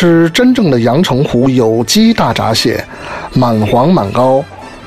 [0.00, 2.82] 吃真正的阳澄湖有机大闸蟹，
[3.34, 4.42] 满黄满膏，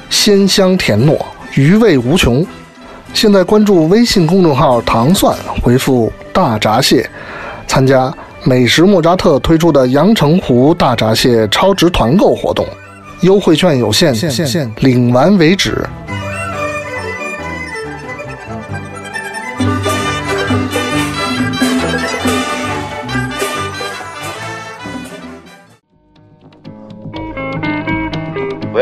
[0.09, 1.15] 鲜香甜糯，
[1.53, 2.43] 余味无穷。
[3.13, 7.07] 现在关注微信公众号“糖蒜”，回复“大闸蟹”，
[7.67, 8.11] 参加
[8.43, 12.65] 美食莫扎特推出的阳澄湖大闸蟹超值团购活动，
[13.21, 14.15] 优惠券有限，
[14.79, 15.87] 领完为止。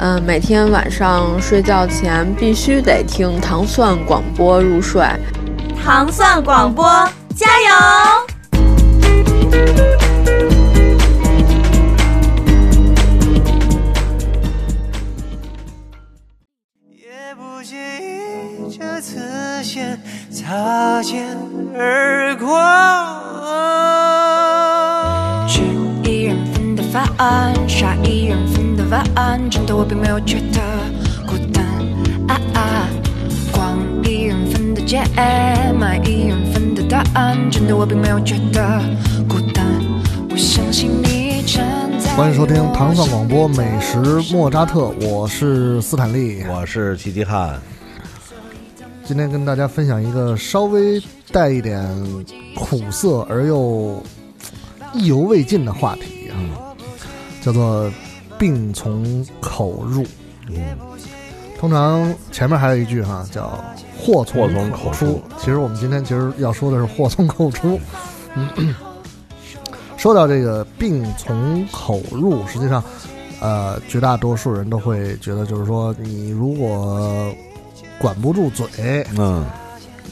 [0.00, 5.02] 嗯，每天晚上睡觉前必须得听糖蒜广播入睡。
[5.82, 6.84] 糖蒜广播，
[7.34, 7.68] 加油！
[16.90, 19.98] 也不介意这次先
[20.30, 21.36] 擦肩
[21.74, 22.60] 而过。
[25.46, 25.62] 吃
[26.02, 27.08] 一人份的饭，
[27.68, 28.36] 杀一人
[28.94, 30.60] 份的碗，真的我并没有觉得
[31.26, 31.64] 孤单。
[32.28, 32.88] 啊啊，
[33.52, 35.02] 逛一人份的街，
[35.78, 38.80] 买一人份的答案，真的我并没有觉得
[39.28, 39.66] 孤单。
[40.30, 42.14] 我相信你站在。
[42.14, 43.98] 欢迎收听糖蒜广播美食
[44.32, 47.60] 莫扎特，我是斯坦利，我是齐齐汉。
[49.04, 51.84] 今天跟大家分享一个稍微带一点
[52.54, 54.02] 苦涩而又
[54.94, 56.38] 意犹未尽的话题啊，
[57.42, 57.92] 叫做
[58.44, 60.04] 病从口入。
[60.50, 60.76] 嗯，
[61.58, 63.58] 通常前面还有一句哈，叫
[63.98, 65.22] 祸从口出。
[65.38, 67.80] 其实我们今天其实要说的是祸从口出。
[68.34, 68.74] 嗯
[69.96, 72.84] 说到这个病从口入，实际上，
[73.40, 77.34] 呃，绝大多数人都会觉得，就是说，你如果
[77.98, 79.42] 管不住嘴，嗯，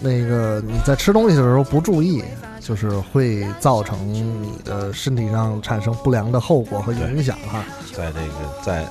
[0.01, 2.25] 那个你在吃东西的时候不注意，
[2.61, 7.63] 就是会造成你的身体上产生不良的后果和影响哈。
[7.93, 8.85] 在这个在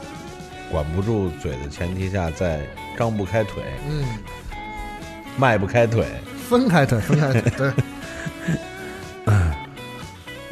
[0.71, 2.61] 管不住嘴的前提下，在
[2.97, 4.03] 张不开腿，嗯，
[5.37, 6.05] 迈不开腿，
[6.47, 7.71] 分开腿，分开腿，对。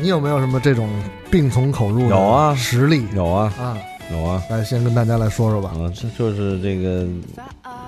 [0.01, 0.89] 你有没有什么这种
[1.29, 3.05] 病从口入有啊实例？
[3.13, 3.77] 有啊啊
[4.09, 4.41] 有啊！
[4.49, 5.71] 来，先跟大家来说说吧。
[5.75, 7.05] 啊，这就是这个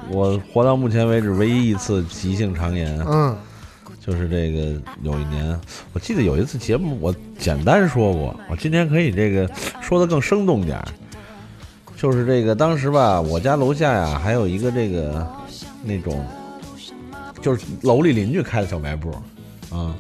[0.10, 3.00] 我活到目前为止唯一一次急性肠炎。
[3.08, 3.34] 嗯，
[4.06, 5.60] 就是这个有一年，
[5.94, 9.48] 我记得有一次节目我简单说过，我今天可以这个
[9.80, 10.88] 说的更生动点儿。
[11.96, 15.26] 就是这个当时吧，我家楼下呀还有一个这个
[15.84, 16.26] 那种，
[17.44, 19.12] 就是楼里邻居开的小卖部，
[19.70, 19.96] 啊，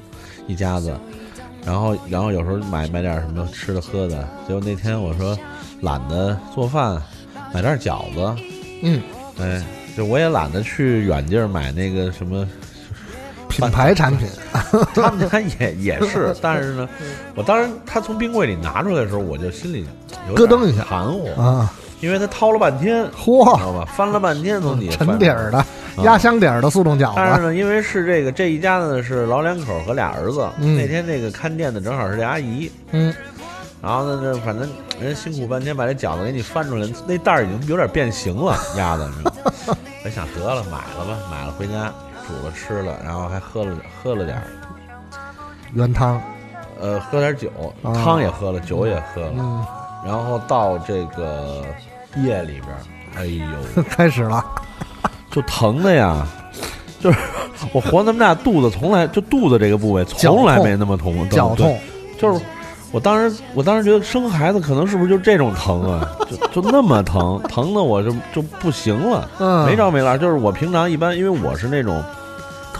[0.47, 0.91] 一家子。
[1.63, 4.27] 然后，然后有时候买买点什么吃的喝的。
[4.47, 5.37] 结果那天我说
[5.81, 6.99] 懒得做饭，
[7.53, 8.43] 买点饺子。
[8.81, 8.99] 嗯，
[9.37, 9.63] 哎，
[9.95, 12.47] 就我也懒得去远地儿买那个什么
[13.69, 14.27] 品牌产品。
[14.93, 16.89] 他们家也也是， 但是呢，
[17.35, 19.85] 我当时他从冰柜里拿出来的时候，我就心里
[20.35, 23.85] 咯噔一下，含糊啊，因为他掏了半天，嚯，知道吧？
[23.95, 25.63] 翻了半天从底下沉底儿的。
[26.03, 33.13] 压箱底儿的速冻饺子，但是呢，因为是这个这一家呢是老两口和俩儿子，嗯、那天那个看店的正好是这阿姨，嗯，
[33.81, 34.67] 然后呢，这反正
[35.01, 39.09] 人辛苦半天把这饺子给你翻出来，那袋儿已经有点变形了，压的。
[40.05, 41.93] 我 想得了，买了吧，买了回家
[42.31, 44.43] 煮了吃了，然后还喝了喝了点儿。
[45.73, 46.21] 原汤，
[46.79, 47.49] 呃，喝点酒，
[47.83, 49.65] 啊、汤也喝了，酒也喝了，嗯、
[50.05, 51.63] 然后到这个
[52.17, 52.67] 夜里边，
[53.17, 54.43] 哎呦， 开始了。
[55.29, 56.25] 就疼的呀，
[56.99, 57.17] 就是
[57.71, 61.79] 我活那么大，肚子从来就肚子这个部位 从来没那么痛，绞痛，
[62.19, 62.43] 就是
[62.91, 66.05] 我当时我当时觉得生孩子可能是不是就这种疼啊，
[66.51, 70.17] 就就那么疼，疼的我就就不行了，嗯，没招没落。
[70.17, 72.03] 就是我平常一般，因为我是那种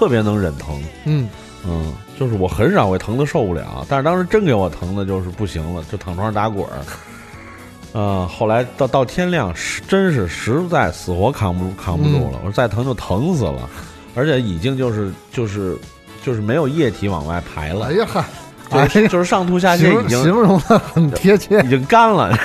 [0.02, 1.30] 特别能忍疼，嗯。
[1.64, 6.82] 嗯，就是我很少会疼的受不了，但是当时真给我疼的就是不行了，就躺床上打滚儿。
[7.94, 12.40] 嗯，后来到到天亮，实真是实在死活扛不住扛不住了。
[12.40, 13.70] 嗯、我说再疼就疼死了，
[14.16, 15.78] 而且已经就是就是
[16.24, 17.90] 就是没有液体往外排了。
[17.90, 18.26] 哎呀哈，
[18.72, 22.36] 就是就是上吐下泻已经形容的很贴切，已经干了，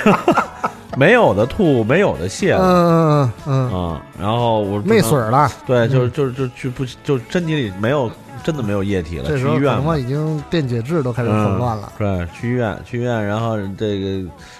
[0.97, 2.59] 没有的吐，没有的泻了。
[2.59, 5.49] 嗯嗯嗯，然后我没水了。
[5.65, 8.11] 对，就是就是就去不就身体里没有
[8.43, 11.93] 真的没有液体了，这时候可去医院已经电解质都开始混乱了。
[11.99, 12.17] 嗯。
[12.17, 14.07] 对，去医院，去医院，然后这个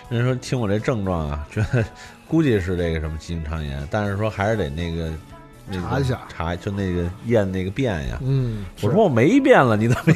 [0.09, 1.83] 人说听我这症状啊，觉得
[2.27, 5.11] 估计是这个什么急性肠炎，但是说还是得那个。
[5.69, 8.17] 那个查一下，查就那个验那个便呀。
[8.21, 10.13] 嗯，我说我没便了，你怎么？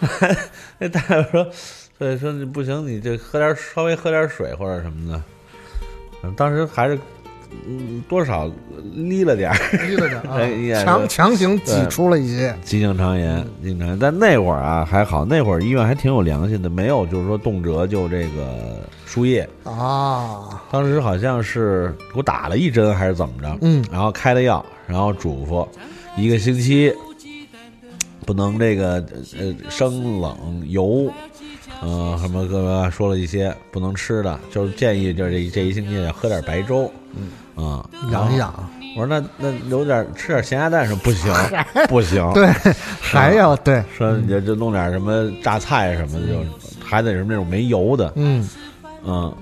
[0.78, 1.44] 那大夫说，
[2.00, 5.22] 对，说你不行，你这喝点稍微喝点水或者什么的。
[6.34, 6.98] 当时还是
[7.68, 8.50] 嗯多少
[8.94, 9.56] 离了点儿，
[9.86, 13.98] 离了点儿啊， 强强行挤出了一些急性肠炎，急性肠炎。
[13.98, 20.62] 但那会儿啊还好，那会儿医院还挺有良心的，没有就是说动辄就这个输液啊。
[20.70, 25.68] 当时好像是给我打了一针还是怎么着，嗯，然后开了药，然后嘱咐
[26.16, 26.90] 一个星期
[28.24, 29.04] 不能这个
[29.38, 31.12] 呃生冷油。
[31.82, 36.90] 嗯，什么哥说了一些不能吃的，就是建议就是这这一星期要喝点白粥，
[37.56, 37.82] 嗯，
[38.12, 38.52] 养一养。
[38.96, 41.32] 我说那那有点吃点咸鸭蛋是不行，
[41.88, 42.48] 不行，对，
[43.00, 46.40] 还要对，说你就就弄点什么榨菜什么的，就
[46.84, 48.48] 还得是那种没油的，嗯
[49.04, 49.32] 嗯，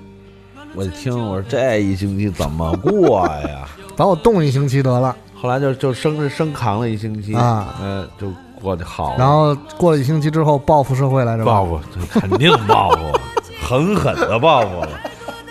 [0.75, 3.67] 我一听我说这一星期怎么过呀？
[3.97, 5.15] 把我冻一星期得了。
[5.33, 8.31] 后来就就生生扛了一星期啊，呃，就。
[8.61, 11.79] 过得好，然后过了一星期之后报复社会来着，报复
[12.11, 13.19] 肯定报复，
[13.65, 14.89] 狠狠的报复了，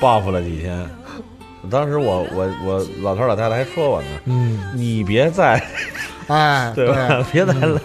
[0.01, 0.89] 报复了几天。
[1.71, 5.63] 当时我我我老头老太太还说我呢，嗯，你别再，
[6.29, 7.25] 哎， 对吧？
[7.31, 7.79] 别再了，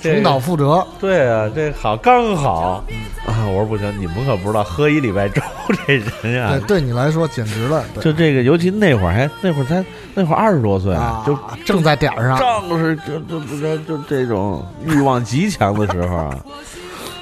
[0.00, 0.86] 重蹈覆辙。
[0.98, 2.82] 对啊，这好刚好
[3.26, 3.46] 啊！
[3.48, 5.42] 我说不行，你们可不知道，喝一礼拜粥
[5.86, 7.84] 这人呀，对你来说简直了。
[8.00, 9.84] 就这个，尤其那会儿还那会儿才
[10.20, 10.94] 那会儿二十多岁，
[11.24, 12.38] 就正在点儿上，
[12.68, 16.36] 正是就就就就这种欲望极强的时候啊。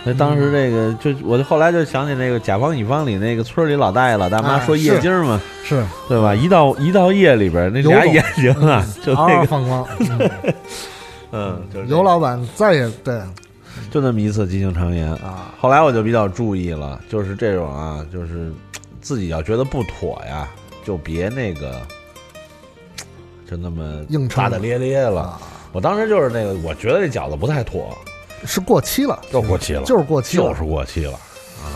[0.05, 6.35] 那当时这个就我就后来就想起那个甲方乙方里那个村里老大爷老大妈说夜经嘛，是对吧？
[6.35, 9.87] 一到一到夜里边那俩眼睛啊，就那个放光。
[11.31, 13.21] 嗯，就是尤老板再也对，
[13.91, 15.53] 就那么一次急性肠炎啊。
[15.61, 18.51] 后来我就比较注意了，就是这种啊，就是
[19.03, 20.49] 自己要觉得不妥呀，
[20.87, 21.83] 就别那个，
[23.49, 25.41] 就那么硬大大咧咧了。
[25.73, 27.97] 我当时就是那个，我觉得这饺子不太妥，
[28.45, 31.67] 是过期了，就过期了，就是过期，就是过期了啊。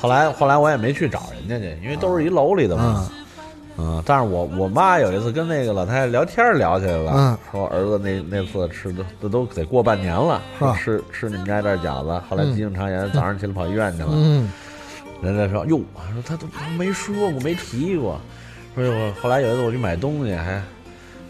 [0.00, 3.10] 后来后来我也没去找人家去，因为都是一楼里的嘛。
[3.78, 10.42] 嗯，但是我我妈有一次跟那个老太太聊天聊起来了，嗯，说儿子那那次吃的都都得过半年了，
[10.76, 14.08] 吃吃你们家这饺子，后来急性肠炎，早上起来跑医院去了。
[14.12, 14.50] 嗯，
[15.22, 15.80] 人家说哟，
[16.12, 16.46] 说他都
[16.76, 18.20] 没说过没提过，
[18.84, 20.62] 说我后来有一次我去买东西，还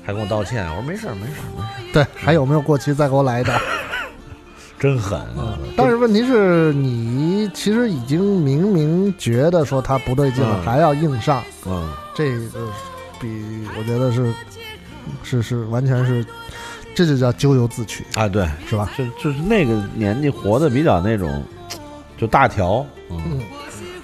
[0.05, 1.93] 还跟我道歉，我说没事没事没事。
[1.93, 3.61] 对，还有没有过期再给我来一袋？
[4.79, 5.59] 真狠啊！
[5.77, 12.67] 但是问题是你其实已经明明觉得说他不对劲了，还要硬上，嗯，这个
[13.21, 14.33] 比我觉得是
[15.23, 16.25] 是是完全是，
[16.95, 18.27] 这就叫咎由自取啊！
[18.27, 18.91] 对，是吧？
[18.97, 21.45] 就就是那个年纪活的比较那种，
[22.17, 23.39] 就大条，嗯，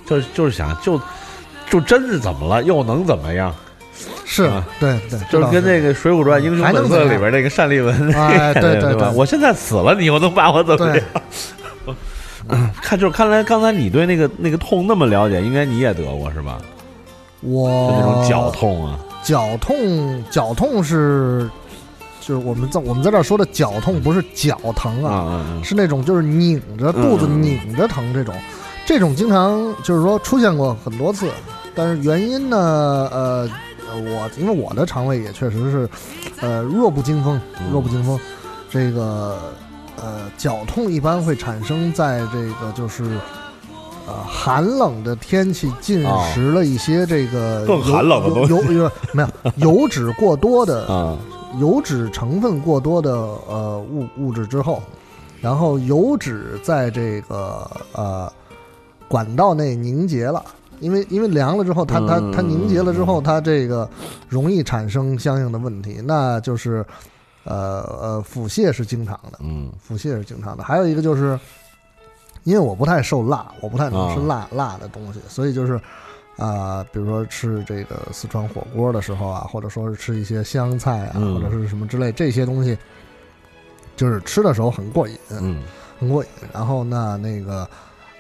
[0.05, 1.01] 就是就是想就
[1.71, 3.55] 就真是怎么了，又能怎么样？
[4.25, 9.11] 是对对，就是跟那个《水浒传》英雄本色里边那个单立文，哎，对对吧？
[9.15, 11.05] 我现在死了，你又能把我怎么样？
[12.83, 16.59] 看，就是看来刚才你对那个那个痛那么了解，应该你也得过是吧？
[17.41, 21.49] 我就那种绞痛啊，脚痛，脚痛是
[22.21, 28.35] 就是我们在我们在这说的脚痛，不是脚疼啊，是那种就是拧着肚子拧着疼这种，
[28.85, 31.29] 这种经常就是说出现过很多次，
[31.77, 32.57] 但是原因呢，
[33.13, 33.49] 呃。
[33.99, 35.89] 我因为我的肠胃也确实是，
[36.43, 37.41] 呃，弱不禁风，
[37.73, 38.19] 弱不禁风。
[38.69, 39.39] 这个
[39.97, 43.05] 呃，绞痛一般会产生在这个就是
[44.07, 46.05] 呃寒冷的天气进
[46.35, 48.75] 食了一些这个更寒冷的东西，
[49.15, 51.17] 没有油脂过多的 啊，
[51.59, 53.13] 油脂成分过多的
[53.49, 54.83] 呃物物质之后，
[55.41, 58.31] 然后油脂在这个呃
[59.09, 60.45] 管道内凝结了。
[60.81, 63.89] 因为因为凉了之后，它它它凝结了之后，它这个
[64.29, 66.85] 容易产生相应的问题，那就是，
[67.45, 70.63] 呃呃，腹泻是经常的，嗯，腹泻是经常的。
[70.63, 71.39] 还有一个就是，
[72.45, 75.81] 因为我不太受辣，我不太能吃辣辣的东西，所以就是
[76.37, 82.77] 啊，比如说吃这个四川火锅的时候啊，或者说是吃一些香菜啊，或者是什么之类这些东西，
[83.97, 85.63] 就是吃的时候很过瘾，嗯，
[85.99, 86.31] 很过瘾。
[86.53, 87.69] 然后那那个。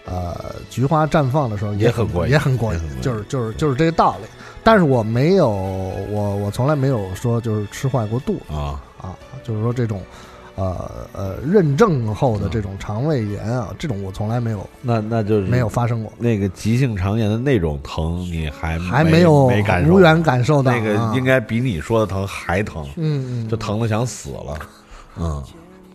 [0.07, 4.29] 呃，菊花绽放的时候也很过瘾，也很过瘾，就是就是就是这个道理。
[4.65, 8.83] 但是我没有，我我从来没有说就是吃坏过肚啊。
[8.99, 10.01] 啊，就是说这种
[10.57, 16.13] 呃呃认证后的这种肠胃炎啊，这种我从来没有那那就是没有发生过。
[16.19, 23.49] 那个急性肠炎的那种疼，你还还没有没感受无缘感受到那个啊应该比你说的疼还疼，嗯嗯。
[23.49, 24.59] 就疼的想死了，
[25.19, 25.45] 嗯，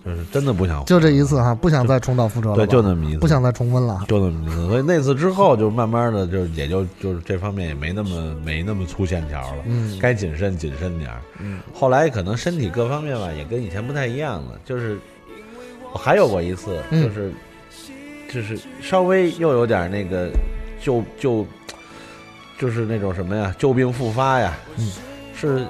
[0.03, 2.55] 就是真的不想就这一次哈，不想再重蹈覆辙了。
[2.55, 4.03] 对就那么一次不想再重温了。
[4.07, 11.21] 就那么一次，所以那次之后，就慢慢的，就也就就是这方面也没那么没那么粗线条了，嗯该谨慎谨慎点儿。
[11.39, 14.59] 嗯，后来可能身体各方面吧，也跟以前不太一样了。
[14.65, 14.97] 就是
[15.93, 17.31] 我还有过一次，嗯就是、
[18.33, 20.31] 就是稍微又有点那个
[20.81, 21.45] 旧旧，
[22.57, 24.57] 就是那种什么呀，旧病复发呀。
[24.77, 24.91] 嗯，
[25.35, 25.63] 是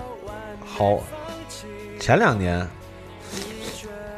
[0.65, 1.01] 好
[1.99, 2.65] 前两年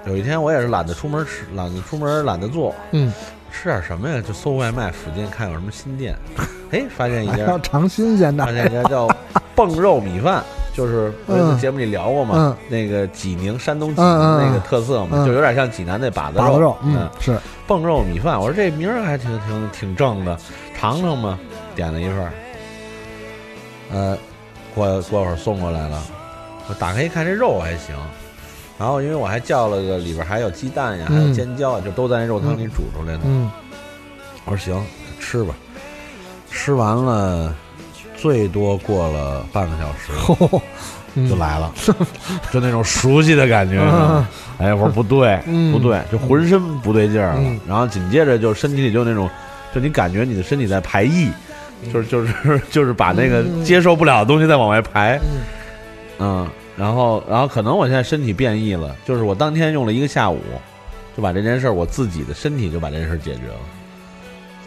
[0.05, 2.73] 有一天我也是懒得出门吃，懒得出门，懒得做。
[2.91, 3.11] 嗯，
[3.51, 4.21] 吃点什么呀？
[4.25, 6.15] 就搜外卖，附近看有什么新店。
[6.71, 8.51] 哎，发现一家还要尝新鲜的发。
[8.51, 9.07] 现一家叫
[9.55, 10.43] 蹦肉米饭，
[10.73, 18.39] 就是我在节目里聊过嘛，嗯那个济宁山东济宁那个特色嘛，嗯就有点像济南那把子把子肉，嗯嗯，，是蹦肉米饭。
[18.39, 20.37] 我说这名儿还挺挺挺正的，
[20.77, 21.39] 尝尝嘛，
[21.75, 22.31] 点了一份儿。
[23.91, 24.17] 呃，
[24.73, 26.01] 过过会儿送过来了，
[26.67, 27.95] 我打开一看，这肉还行。
[28.79, 33.21] 然后因为我还叫了个里边还有鸡蛋呀，还有嗯尖椒啊，就都在那肉汤里煮出来的。
[33.25, 33.49] 嗯。
[34.45, 34.85] 我说行，
[35.19, 35.53] 吃吧。
[36.51, 37.53] 吃完了，
[38.17, 40.59] 最多过了半个小时
[41.15, 41.29] 嗯。
[41.29, 41.71] 就来了，
[42.51, 43.79] 就那种熟悉的感觉。
[43.79, 44.25] 嗯。
[44.57, 45.71] 哎，我说不对， 嗯。
[45.71, 47.39] 不对，就浑身不对劲儿了。
[47.39, 47.59] 嗯。
[47.67, 49.29] 然后紧接着就身体里就那种，
[49.73, 51.29] 就你感觉你的身体在排异，
[51.93, 53.63] 就是就是就是把那个嗯。
[53.63, 55.19] 接受不了的东西再往外排。
[55.21, 55.41] 嗯。
[56.19, 60.39] 嗯，然后然后可能我现在身体变异了，就是我当天用了一个下午，
[61.15, 63.59] 就把这件事儿我自己的身体就把这件事儿解决了。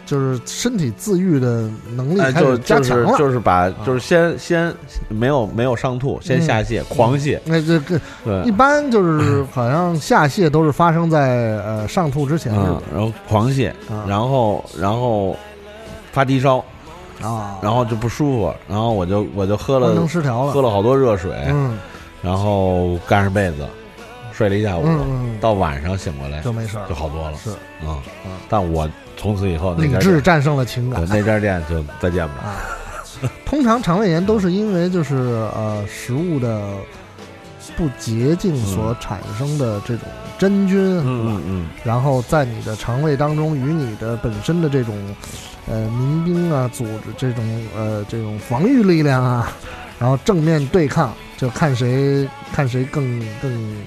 [0.05, 3.17] 就是身体自愈的能力哎，开就加强了。
[3.17, 4.73] 就是把就是先先
[5.09, 7.37] 没有没有上吐，先下泻，狂泻。
[7.43, 8.41] 那这个对。
[8.43, 13.69] 一般就是好像下泻都是发生在呃上吐之前是嗯吧，然后狂泻，
[14.07, 15.35] 然后然后
[16.13, 16.63] 发低烧，
[17.21, 20.53] 啊，然后就不舒服，然后我就我就喝了失调了。
[20.53, 21.77] 喝了好多热水，嗯
[22.21, 23.67] 然后盖上被子
[24.33, 24.85] 睡了一下午，
[25.39, 26.89] 到晚上醒过来就没事儿了。
[26.89, 27.37] 就好多了。
[27.37, 27.51] 是。
[27.83, 28.01] 嗯，
[28.49, 31.05] 但我从此以后那家店理智战胜了情感。
[31.05, 32.55] 对那家店就再见吧。
[33.45, 36.61] 通常肠胃炎都是因为就是呃食物的
[37.75, 40.07] 不洁净所产生的这种
[40.37, 41.67] 真菌，嗯嗯。
[41.83, 44.95] 然后在你的肠胃当中与你的本身的这种
[45.67, 47.43] 呃民兵啊组织这种
[47.75, 49.51] 呃这种防御力量啊，
[49.99, 53.85] 然后正面对抗，就看谁看谁更更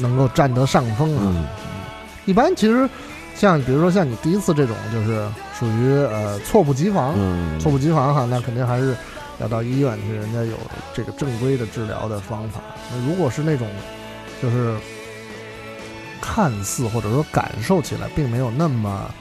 [0.00, 1.22] 能够占得上风啊。
[1.26, 1.46] 嗯
[2.24, 2.88] 一般其实
[3.34, 8.94] 像比如说像你第一次这种，就是属于呃猝不及防，嗯猝不及防哈，那肯定还是
[9.40, 10.56] 要到医院去，人家有
[10.94, 12.60] 这个正规的治疗的方法。
[12.92, 13.66] 那如果是那种
[14.40, 14.76] 就是
[16.20, 19.12] 看似或者说感受起来并没有那么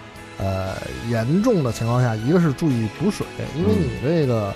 [0.41, 0.75] 呃
[1.09, 4.53] 严重的情况下，一个是注意补水，因为嗯你这个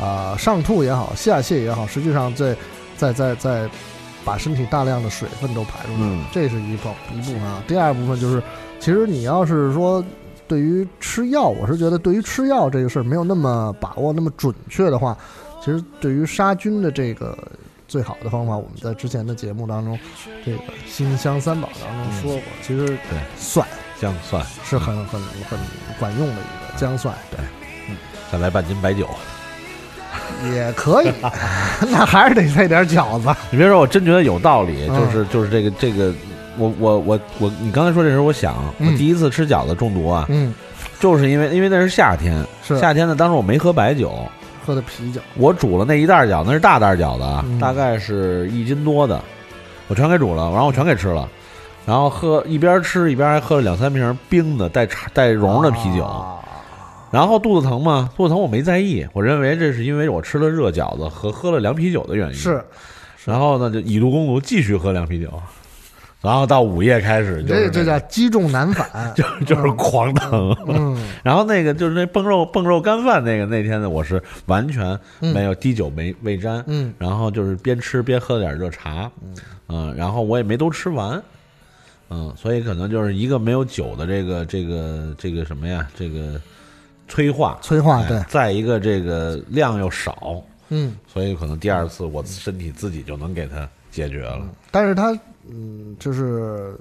[0.00, 2.56] 啊、上吐也好，下泻也好，实际上在
[2.96, 3.68] 在在在
[4.24, 6.24] 把身体大量的水分都排出去，嗯。
[6.32, 7.62] 这是一部一部分啊。
[7.68, 8.42] 第二部分就是，
[8.80, 10.04] 其实你要是说
[10.48, 15.16] 对于吃药，我是觉得对于吃药这个事儿没有那么把握那么准确的话，
[15.60, 17.36] 其实对于杀菌的这个
[17.86, 19.96] 最好的方法，我们在之前的节目当中，
[20.44, 23.18] 这个新香三宝当中说过，其实对。
[23.36, 23.64] 蒜
[24.04, 24.44] 姜蒜。
[24.62, 25.18] 是很很
[25.48, 25.58] 很
[25.98, 27.38] 管用的一个姜蒜，对，
[27.88, 27.96] 嗯。
[28.30, 29.08] 再来半斤白酒。
[30.52, 31.10] 也可以，
[31.90, 33.34] 那还是得配点饺子。
[33.50, 34.94] 你别说，我真觉得有道理，嗯。
[34.94, 36.12] 就是就是这个这个，
[36.58, 38.92] 我我我我，你刚才说这时候，我想，嗯。
[38.92, 40.52] 我第一次吃饺子中毒啊，嗯，
[41.00, 42.78] 就是因为因为那是夏天，是。
[42.78, 44.12] 夏天呢，当时我没喝白酒，
[44.66, 47.58] 喝的啤酒，我煮了那一袋饺子，那是大袋饺子啊，嗯。
[47.58, 49.20] 大概是一斤多的，
[49.88, 51.28] 我全给煮了，然后我全给吃了，
[51.86, 56.04] 然后喝一边吃一边还喝了两三瓶冰的带茶带蓉的啤酒。
[56.04, 56.40] 啊
[57.10, 58.10] 然后肚子疼吗？
[58.16, 62.34] 肚子疼我没在意，我认为这是因为我吃了热饺子和喝了凉啤酒的原因。
[62.34, 62.60] 是，
[63.24, 65.32] 然后呢就以毒攻毒，继续喝凉啤酒，
[66.20, 70.56] 然后到午夜开始就是、这这叫积重难返， 就就是狂疼。
[70.66, 79.08] 嗯，然后那个就是那蹦肉蹦肉干饭那个那天呢，我是完全没有滴酒没未沾，嗯，然后就是边吃边喝点热茶，
[79.68, 81.22] 嗯、然后我也没都吃完，
[82.14, 86.40] 嗯，所以可能就是一个没有酒的这个这个这个什么呀，这个
[87.08, 95.10] 催化哎催化对再一个这个量又少，嗯，所以可能第二次我身体自己就能给它解决了，但是它
[95.48, 96.78] 嗯，就是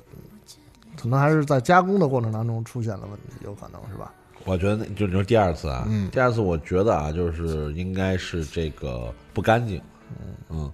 [0.96, 4.14] 可能还是在加工的过程当中出现了问题，有可能是吧？
[4.46, 9.82] 我觉得那就你说第二次啊，嗯第二次我觉得啊，就是应该是这个不干净，
[10.50, 10.72] 嗯，因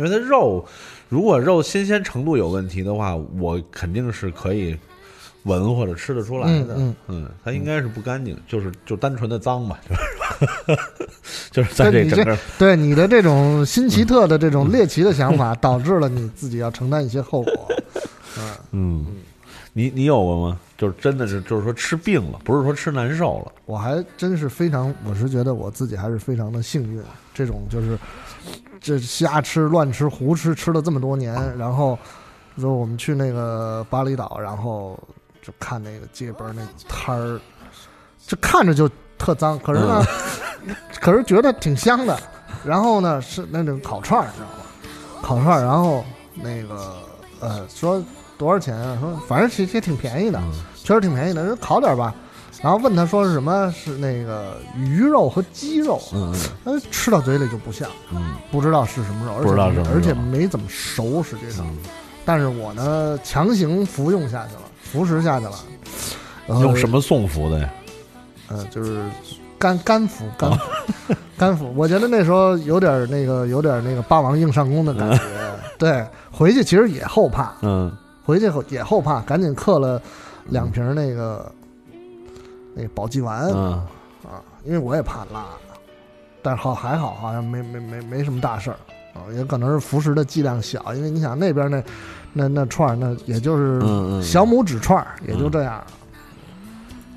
[0.00, 0.64] 因为它肉
[1.10, 4.74] 如果肉新鲜程度有问题的话，我肯定是可以
[5.42, 6.74] 闻或者吃得出来的。
[6.78, 10.80] 嗯嗯它应该是不干净，就是就单纯的脏吧，就是
[11.52, 17.68] 就是在这这整个对你的这种新奇特的这种猎奇的想法，导致了你自己要承担一些后果。
[18.38, 19.06] 嗯，嗯，
[19.74, 20.58] 你你有过吗？
[20.78, 23.52] 就是真的是就是说吃病了，不是说吃难受了。
[23.66, 27.02] 我还真是非常，我是觉得我自己还是非常的幸运。
[27.34, 27.98] 这种就是
[28.80, 31.98] 这瞎吃、乱吃、胡吃，吃了这么多年，然后
[32.58, 34.98] 说我们去那个巴厘岛，然后
[35.42, 37.40] 就看那个街边那摊儿，
[38.26, 40.02] 就看着就特脏，可是呢，
[41.00, 42.18] 可是觉得挺香的。
[42.64, 44.54] 然后呢，是那种烤串儿，你知道吗？
[45.22, 46.04] 烤串儿，然后
[46.34, 46.96] 那个
[47.40, 48.02] 呃说
[48.36, 48.98] 多少钱啊？
[49.00, 50.40] 说反正其实也挺便宜的，
[50.74, 52.14] 确实挺便宜的，说烤点儿吧。
[52.62, 53.72] 然后问他说是什么？
[53.72, 61.66] 是那个鱼肉和鸡肉，嗯他吃到嘴里就不像，嗯，不知道是什么肉，而且不知道是什么肉而且没怎么熟，实际上。
[62.24, 65.52] 但是我呢，强行服用下去了，服食下去了。
[66.46, 67.70] 呃用什么送服的呀？
[68.48, 69.02] 呃，就是
[69.58, 70.58] 干干服，干服，
[71.38, 71.72] 干服。
[71.76, 75.20] 我觉得那时候有点那个，有点那个霸王硬上弓的感觉。
[75.78, 77.90] 对，回去其实也后怕，嗯，
[78.24, 80.00] 回去后也后怕，赶紧刻了
[80.48, 81.50] 两瓶那个
[82.74, 83.84] 那个保济丸、啊
[84.24, 85.46] 啊，因为我也怕辣，
[86.42, 88.76] 但是好还好，好像没没没没什么大事儿
[89.14, 91.82] 啊，也可能是服食的剂量小，因为你想那边那
[92.32, 93.80] 那那串儿那也就是
[94.22, 95.82] 小拇指串儿，也就这样。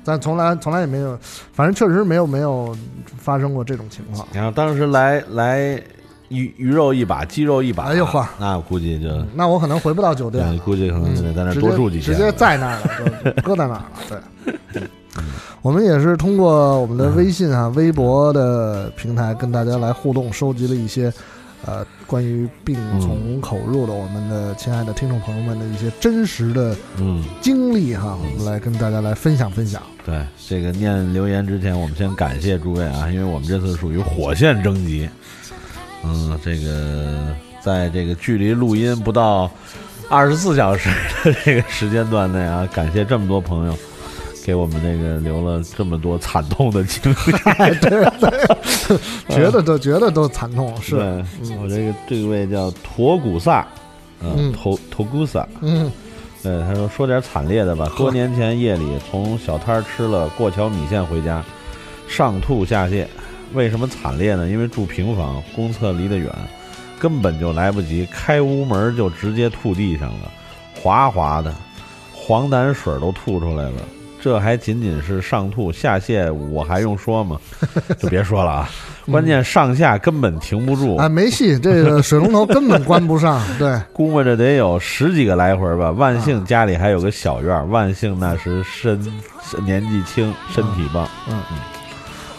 [0.06, 1.18] 但从来从来也没有，
[1.54, 2.76] 反正确实没有没有
[3.16, 4.26] 发生过这种情况。
[4.32, 5.82] 你看当时来来
[6.28, 12.14] 鱼鱼肉一把，鸡肉一把，哎呦呵那我估计就那我可能回不到酒店，了，估计可能就得在那儿多住几天。
[12.14, 13.90] 直接在那儿了，就搁在那儿了。
[14.44, 14.52] 对，
[15.64, 21.10] 我们也是通过我们的微信啊、微博的平台跟大家来互动，收集了一些
[21.64, 27.24] 呃关于病从口入的我们的亲爱的听众朋友们的一些真实的嗯。
[27.40, 29.82] 经历哈，我们来跟大家来分享分享。
[30.04, 35.08] 对这个念留言之前，我们先感谢诸位啊，因为我们这次属于火线征集，
[36.04, 39.50] 嗯，这个在这个距离录音不到
[40.10, 40.90] 二十四小时
[41.24, 43.74] 的这个时间段内啊，感谢这么多朋友
[44.44, 47.16] 给我们那个留了这么多惨痛的经历，
[47.80, 48.98] 对对，
[49.30, 50.96] 觉得都觉得都惨痛，是，
[51.58, 53.66] 我这个这位叫驼古萨，
[54.20, 55.90] 嗯嗯，驼驼古萨，嗯，
[56.42, 57.90] 对，他说说点惨烈的吧。
[57.96, 61.42] 多年前夜里从小摊吃了过桥米线回家，
[62.06, 63.06] 上吐下泻。
[63.54, 64.46] 为什么惨烈呢？
[64.48, 66.30] 因为住平房，公厕离得远，
[66.98, 70.30] 根本就来不及开屋门，就直接吐地上了，
[70.74, 71.54] 滑滑的，
[72.12, 73.76] 黄疸水都吐出来了。
[74.24, 77.38] 这还仅仅是上吐下泻，我还用说吗？
[78.00, 78.70] 就别说了啊！
[79.10, 85.90] 关键上下根本停不住，啊，没戏，这个水龙头根本关不上， 对，估摸着得有十几个来回吧。
[85.90, 88.98] 万幸家里还有个小院儿，万幸那时身
[89.62, 91.58] 年纪轻，身体棒，嗯嗯，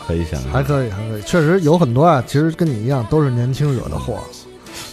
[0.08, 0.52] 可以想象。
[0.52, 4.18] 还可以，还可以，确实有很多啊，其实跟你一样都是年轻惹的祸，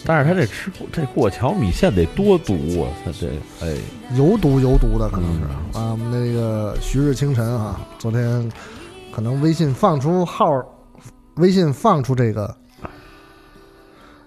[0.05, 2.91] 但是他这吃这过桥米线得多毒啊！
[3.05, 3.29] 他这
[3.61, 3.77] 哎，
[4.17, 5.41] 有毒有毒的可能是、
[5.75, 5.91] 嗯啊。
[5.91, 8.51] 我们那个徐日清晨啊，昨天
[9.13, 10.45] 可能微信放出号，
[11.35, 12.55] 微信放出这个，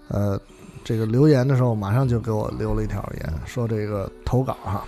[0.08, 0.40] 呃，
[0.82, 4.82] 这个留言的时候，马上就给我留了一条言，说这个投稿哈、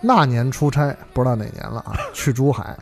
[0.00, 2.78] 那年出差不知道哪年了啊，去珠海，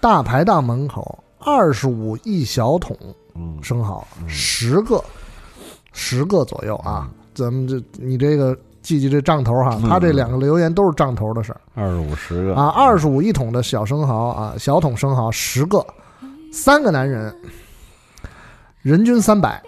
[0.00, 2.96] 大排档门口二十五一小桶
[3.34, 5.02] 嗯生蚝，十个，
[5.98, 7.10] 十个左右啊。
[7.34, 12.68] 咱们这你这个记记这账头哈，他这两个留言都是账头的事儿二十五十个啊。
[12.68, 15.84] 二十五一桶的小生蚝啊，小桶生蚝十个，
[16.52, 17.34] 三个男人，
[18.82, 19.60] 人均三百。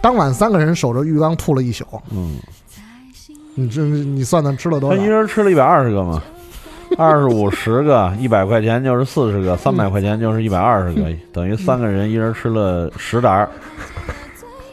[0.00, 2.38] 当晚三个人守着浴缸吐了一宿，嗯，
[3.56, 5.06] 你这你算算吃了多少他一？
[5.06, 6.22] 人吃了一百二十个嘛，
[6.96, 13.48] 二十五十个，一百块钱就是四十个，三百块钱就是一百二十个， 等于三个人一人吃了十打儿。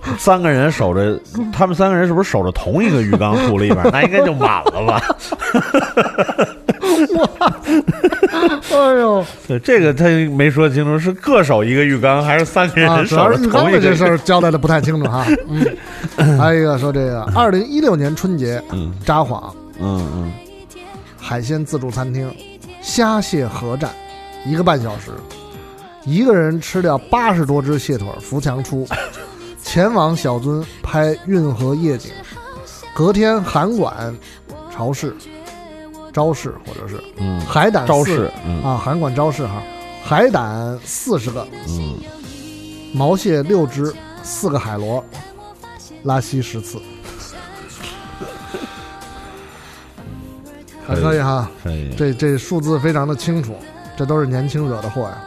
[0.17, 1.19] 三个人守着，
[1.51, 3.83] 他们三个人是不是守着同一个浴缸吐了一百？
[3.91, 5.01] 那应该就满了吧？
[8.71, 13.79] 哎呦， 对，这个他没说清楚，是各守一个浴缸，还是三个啊，人主要守着是浴缸同一个？
[13.79, 15.25] 的这事儿交代的不太清楚哈。
[16.17, 20.31] 嗯，还有一个说这个二零一六年春节嗯札幌嗯嗯，
[21.19, 22.31] 海鲜自助餐厅
[22.81, 23.89] 虾蟹合战
[24.45, 25.11] 一个半小时，
[26.05, 28.87] 一个人吃掉八十多只蟹腿扶墙出，
[29.65, 32.11] 前往小樽拍运河夜景，
[32.93, 34.15] 隔天函馆
[34.71, 35.13] 朝市。
[36.13, 39.61] 昭市或者是嗯海胆昭市嗯啊，函馆招市哈，
[40.01, 41.99] 海胆四十个，嗯，
[42.93, 45.03] 毛蟹六只，四个海螺，
[46.03, 46.81] 拉稀十次，
[50.87, 53.53] 还可以哈，可以，这这数字非常的清楚，
[53.97, 55.21] 这都是年轻惹的祸呀。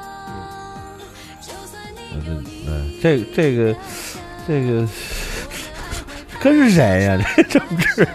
[2.14, 3.76] 嗯，这这个
[4.48, 4.88] 这个
[6.40, 7.18] 跟谁呀？
[7.36, 8.08] 这政治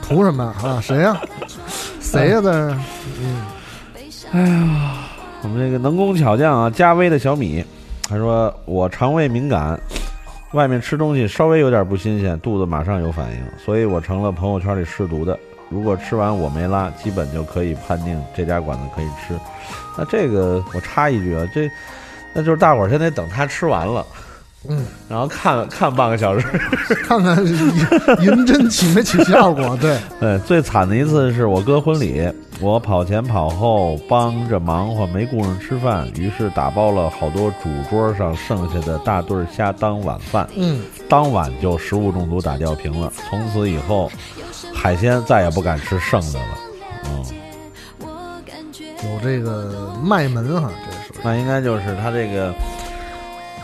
[0.00, 0.80] 图什么啊？
[0.82, 1.20] 谁呀？
[2.00, 2.40] 谁呀？
[2.40, 2.76] 在这？
[3.20, 3.46] 嗯，
[4.32, 4.94] 哎呀，
[5.42, 7.62] 我们这个能工巧匠啊，加威的小米，
[8.08, 9.78] 他说我肠胃敏感，
[10.54, 15.38] 外面吃东西稍微有点不新鲜，肚子马上有反应，所以我成了朋友圈里试毒的。
[15.68, 19.38] 如果吃完我没拉，基本就可以判定这家馆子可以吃。
[19.98, 21.70] 那这个我插一句啊，这
[22.32, 24.06] 那就是大伙儿现在等他吃完了。
[24.68, 26.46] 嗯，然后看看半个小时，
[27.06, 27.36] 看看
[28.22, 29.76] 银针起没起效果？
[29.80, 32.26] 对对，最惨的一次是我哥婚礼，
[32.60, 40.48] 我跑前跑后帮着忙活，没顾上吃饭，于是打包了好多主桌上剩下的大对虾当晚饭。
[40.56, 44.10] 嗯，当晚就食物中毒打吊瓶了，从此以后
[44.72, 46.46] 海鲜再也不敢吃剩的了。
[47.10, 47.24] 嗯，
[49.02, 52.54] 有这个卖门哈，这是那应该就是他这个。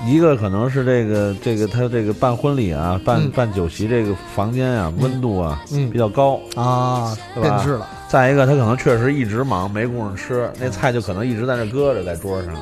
[0.07, 7.87] 一个可能是这个这个他这个办婚礼啊，办办酒席这个房间啊，温度啊比较高啊，变质了。
[8.09, 12.55] 再一个，他可能确实一直忙，没工夫吃，那菜就可能一直在那搁着在桌上。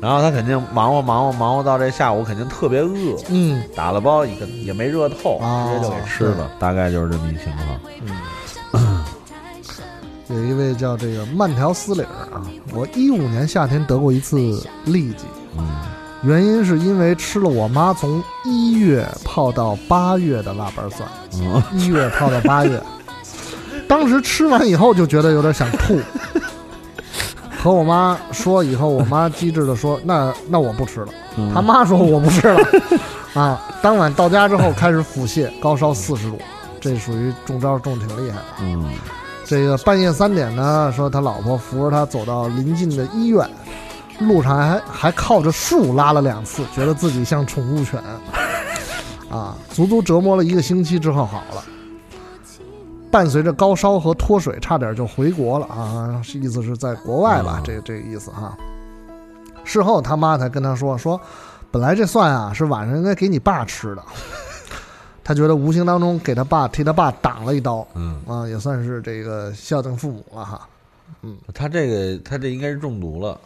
[0.00, 3.16] 然后他肯定忙活忙活忙活到这下午，肯定特别饿。
[3.28, 6.50] 嗯，打了包也也没热透，直接就给吃了。
[6.58, 7.80] 大概就是这么一情况。
[8.72, 9.04] 嗯，
[10.28, 14.36] 有一位叫这个慢条斯理儿啊，我一五年夏天得过一次
[14.86, 15.24] 痢疾。
[15.58, 15.68] 嗯。
[16.22, 21.08] 原因是因为吃了我妈从一月泡到八月的腊八蒜，
[21.72, 22.80] 一月泡到八月，
[23.88, 25.98] 当时吃完以后就觉得有点想吐，
[27.58, 31.08] 和我妈说以后，我妈机智的说：“那那我不吃了。”
[31.52, 32.60] 他妈说：“我不吃了。
[33.34, 36.38] ”啊，当晚到家之后开始腹泻，高烧四十度，
[36.80, 38.44] 这属于中招中挺厉害的。
[38.60, 38.84] 嗯，
[39.44, 43.48] 这个半夜三点呢，说他老婆扶着他走到临近的医院。
[44.20, 48.00] 路上还还靠着树拉了两次，觉得自己像宠物犬，
[49.30, 51.64] 啊，足足折磨了一个星期之后好了。
[53.10, 58.56] 伴随着高烧和脱水，差点就回国了啊，意思是在国外吧，这这个意思哈。
[59.64, 61.20] 事后他妈才跟他说说，
[61.70, 64.02] 本来这蒜啊是晚上应该给你爸吃的，
[65.22, 70.60] 他觉得无形当中给他爸替他爸挡了一刀，嗯啊，也算是这个孝敬父母了哈。
[71.20, 73.38] 嗯，他这个他这应该是中毒了。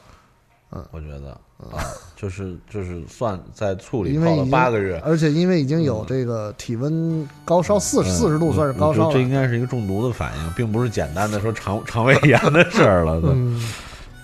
[0.72, 1.79] 嗯，我觉得啊，
[2.16, 9.12] 就是就是算在醋里泡了八个月，而且因为已经有这个体温高烧四四十度，算是高烧了。
[9.12, 13.20] 这应该是一个中毒的反应，并不是简单的说肠肠胃炎的事儿了。
[13.24, 13.62] 嗯，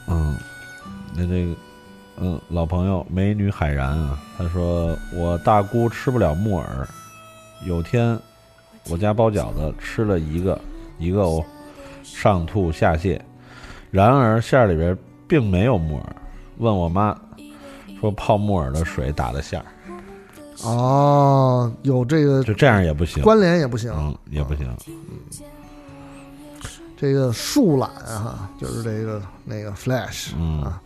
[0.09, 0.37] 嗯，
[1.15, 1.55] 那这个
[2.17, 6.87] 嗯，老朋友美女海然啊，她说我大姑吃不了木耳，
[7.65, 8.19] 有天
[8.91, 10.61] 我家包饺子吃了一个
[10.99, 11.43] 一个哦，
[12.03, 13.19] 上吐下泻，
[13.93, 16.17] 然而馅儿里边并没有木耳。
[16.59, 17.17] 问我妈，
[18.01, 19.67] 说泡木耳的水打的馅儿，
[20.65, 23.93] 哦，有这个就这样也不行，关联也不行，
[24.31, 24.69] 也不行。
[24.89, 24.95] 嗯，
[26.97, 30.81] 这个树懒啊，就是这个那个 flash 啊，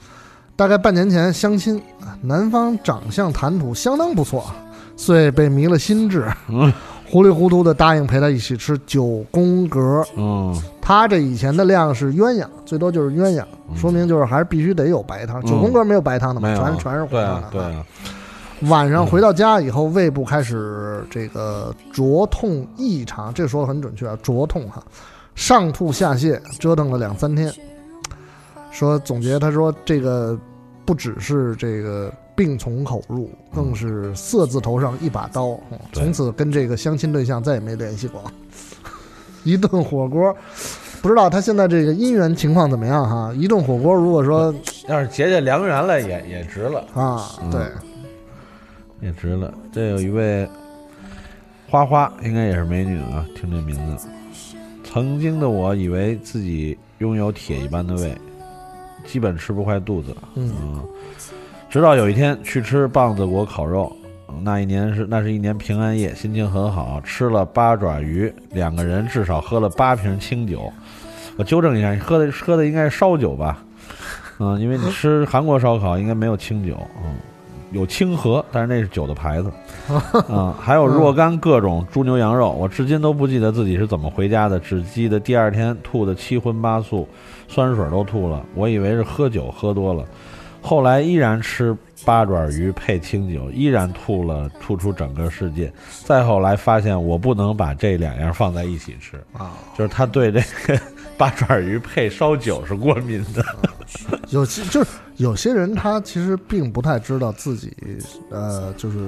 [0.54, 1.82] 大概半年前相亲，
[2.22, 4.50] 男方长相谈吐相当不错，
[4.96, 6.30] 遂被迷了心智。
[6.48, 6.72] 嗯。
[7.08, 10.04] 糊里糊涂的答应陪他一起吃九宫格。
[10.16, 13.44] 嗯，他这以前的量是鸳鸯，最多就是鸳鸯，
[13.76, 15.40] 说明就是还是必须得有白汤。
[15.42, 17.48] 九宫格没有白汤的嘛，全全是红汤的。
[17.50, 24.82] 对，晚上回到家以后，胃部开始这个灼痛异常，这说的很准确啊，灼痛哈，
[25.34, 27.52] 上吐下泻，折腾了两三天。
[28.70, 30.38] 说总结，他说这个
[30.84, 32.12] 不只是这个。
[32.36, 35.58] 病从口入，更是色字头上一把刀。
[35.92, 38.22] 从此跟这个相亲对象再也没联系过。
[39.42, 40.36] 一顿火锅，
[41.00, 43.32] 不知道他现在这个姻缘情况怎么样哈？
[43.34, 44.52] 一顿火锅，如果说
[44.88, 47.30] 要是结结良缘了，也也值了啊。
[47.50, 47.62] 对，
[49.00, 49.54] 也值了。
[49.72, 50.48] 这有一位
[51.70, 53.24] 花花，应该也是美女啊。
[53.36, 54.08] 听这名字，
[54.82, 58.18] 曾经的我以为自己拥有铁一般的胃，
[59.06, 60.14] 基本吃不坏肚子。
[60.34, 60.82] 嗯。
[61.68, 63.94] 直到有一天去吃棒子国烤肉，
[64.42, 70.72] 那一年是那是一年平安夜，心情很好，吃了八爪鱼，两个人至少喝了八瓶清酒。
[71.36, 73.62] 我纠正一下，你喝的喝的应该是烧酒吧？
[74.38, 77.16] 嗯，因为你吃韩国烧烤应该没有清酒，嗯，
[77.72, 79.52] 有清河，但是那是酒的牌子。
[80.30, 87.06] 嗯，还有若干各种猪牛羊肉，我至今都不记得自己是怎么回家的，只记得第二天吐的七荤八素，
[87.48, 88.42] 酸水都吐了。
[88.54, 90.04] 我以为是喝酒喝多了。
[90.66, 95.72] 后来依然吃八爪鱼配清酒，依然吐了，吐出整个世界。
[96.04, 100.76] 再后来发现我不能把这两样放在一起吃啊，就是他对这个
[101.16, 103.44] 八爪鱼配烧酒是过敏的。
[104.30, 107.72] 有些就是有些人他其实并不太知道自己
[108.28, 108.98] 呃就是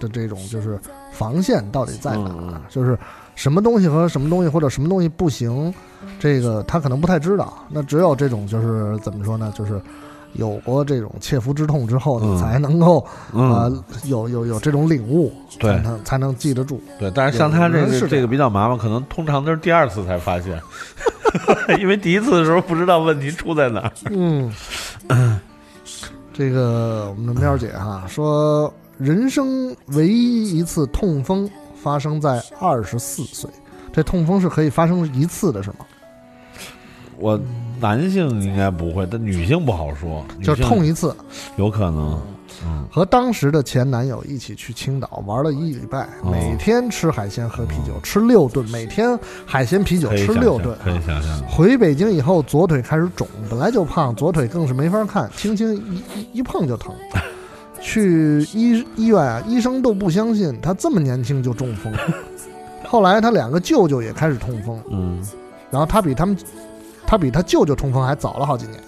[0.00, 0.80] 的这种就是
[1.12, 2.98] 防线到底在哪儿，就是
[3.34, 5.72] 什么东西和什么东西或者什么东西不行，
[6.18, 7.52] 这个他可能不太知道。
[7.68, 9.78] 那只有这种就是怎么说呢，就是。
[10.34, 12.98] 有过这种切肤之痛之后，你才能够
[13.32, 13.70] 啊
[14.04, 16.80] 有有有这种领悟，对，才能记得住。
[16.98, 20.60] 对，但是像他这个这个比较麻烦，可能通常都是第二次才发现，
[21.78, 23.92] 因为第一次的时候不知道问题出在哪儿。
[24.10, 24.52] 嗯，
[26.32, 31.48] 这个我们的喵姐哈说，人生唯一一次痛风
[31.80, 33.48] 发生在二十四岁，
[33.92, 35.76] 这痛风是可以发生一次的，是吗？
[37.18, 37.40] 我。
[37.84, 41.14] 男性应该不会，但女性不好说，就痛一次，
[41.56, 42.18] 有可能。
[42.64, 51.42] 嗯，和当时的前男友一起去青岛玩了一礼拜，每天吃海鲜喝啤酒，吃六顿，每天海鲜啤酒吃六顿，可以想象。
[51.46, 56.94] 回北京以后，左腿开始肿，本来就胖，左腿更是没法看，轻轻一一一碰就疼。
[57.82, 61.92] 去医医院啊，医生都不相信他这么年轻就中风。
[62.88, 65.22] 后来他两个舅舅也开始痛风，嗯，
[65.70, 66.34] 然后他比他们。
[67.06, 68.78] 他比他舅舅痛风还早了好几年，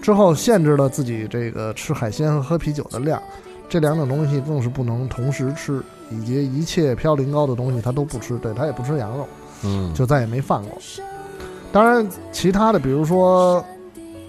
[0.00, 3.20] 之后限制了自己这个吃海鲜和喝啤酒的量，
[3.68, 9.26] 这两种东西更是不能同时吃，以及一切嘌呤高的东西他都不吃，对他也不吃羊肉，
[9.64, 10.78] 嗯，就再也没犯过。
[11.72, 13.64] 当然，其他的比如说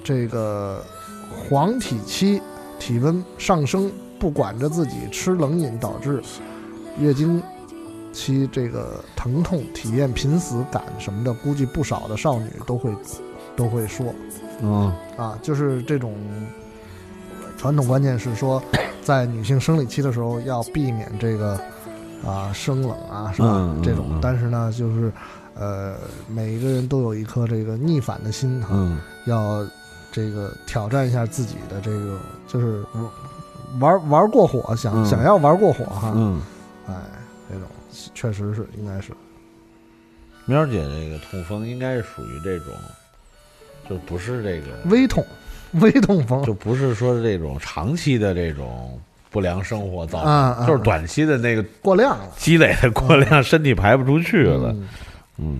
[0.03, 0.83] 这个
[1.29, 2.41] 黄体期
[2.79, 6.21] 体温上升，不管着自己吃冷饮导致
[6.99, 7.41] 月经。
[8.17, 12.91] 其这个疼痛、体验濒死感什么的，估计不少的少女都会
[13.55, 14.11] 都会说，
[14.61, 14.91] 嗯。
[15.15, 16.15] 啊，就是这种
[17.57, 18.61] 传统观念是说，
[19.05, 21.59] 在女性生理期的时候要避免这个
[22.25, 23.75] 啊生冷啊，是吧？
[23.83, 25.13] 这种，但是呢，就是
[25.53, 25.95] 呃，
[26.27, 28.75] 每一个人都有一颗这个逆反的心哈，
[29.25, 29.63] 要
[30.11, 32.83] 这个挑战一下自己的这个，就是
[33.79, 36.41] 玩玩过火，想想要玩过火哈，嗯，
[36.87, 36.93] 哎，
[37.47, 37.67] 这种。
[38.13, 39.11] 确实是，应该是。
[40.45, 42.73] 喵姐这个痛风应该是属于这种，
[43.89, 45.25] 就不是这个微痛，
[45.81, 48.97] 微痛风，就不是说这种长期的这种
[49.29, 54.73] 不良生活造成，就是短期的那个过量了积累的过量，身体排不出去了。
[55.37, 55.59] 嗯，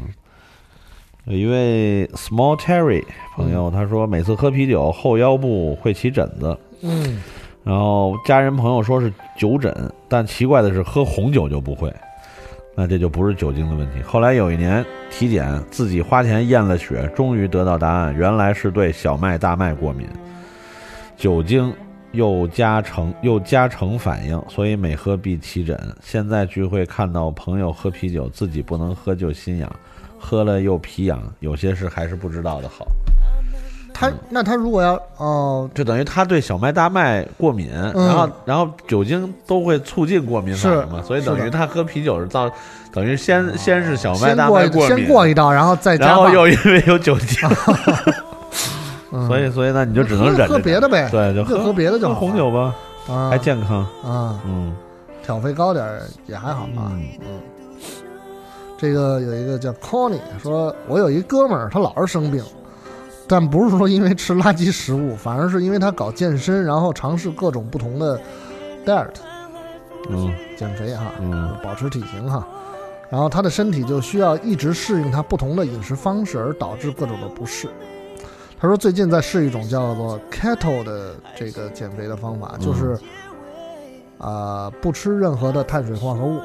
[1.26, 3.04] 有一位 Small Terry
[3.36, 6.58] 朋友他说，每次喝啤酒后腰部会起疹子。
[6.82, 7.22] 嗯，
[7.66, 11.94] 然后家人朋友说是酒疹，但奇怪的是喝红酒就不会。
[12.80, 14.04] 那这就不是酒精的问题。
[14.04, 20.08] 后来有一年体检，自己花钱验了血，终于得到答案，原来是对小麦、大麦过敏，
[21.18, 21.74] 酒精
[22.12, 25.76] 又加成又加成反应，所以每喝必起疹。
[26.04, 29.76] 现在聚会看到朋友喝啤酒，自己不能喝就心痒，
[30.20, 32.86] 喝了又皮痒，有些事还是不知道的好。
[34.00, 42.48] 他那他如果要哦，就等于他对小麦大麦过敏，然后然后酒精都会促进过敏反应嘛，所以等于他喝啤酒是造，
[42.94, 47.50] 等于先先是小麦大麦过敏，先过一道，然后再然后又因为有酒精，
[49.28, 52.76] 所以所以那你就只能忍喝别的呗，对，就喝别的就红酒吧，
[53.32, 53.80] 还健康。
[54.04, 54.76] 啊，嗯，
[55.24, 55.84] 挑费高点
[56.28, 57.04] 也还好吧，嗯，
[58.78, 62.44] 这个有一个叫 Connie 说，我有一哥们儿，他老是生病。
[63.28, 68.20] 但不是说因为吃垃圾食物， 反而是因为他搞健身，然后尝试各种不同的
[68.86, 69.10] diet，
[70.10, 72.48] 嗯，减肥哈，嗯，保持体型哈，
[73.10, 77.68] 然后他的身体就需要一直适应他不同的饮食方式，而导致各种的不适。
[78.60, 82.98] 他说最近在试一种叫做 keto 的这个减肥的方法，就是
[84.18, 86.40] 啊不吃任何的碳水化合物。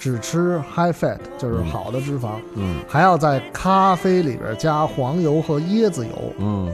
[0.00, 6.72] 只吃 high fat 就是好的脂肪，嗯，还要在咖啡里边加黄油和椰子油，嗯，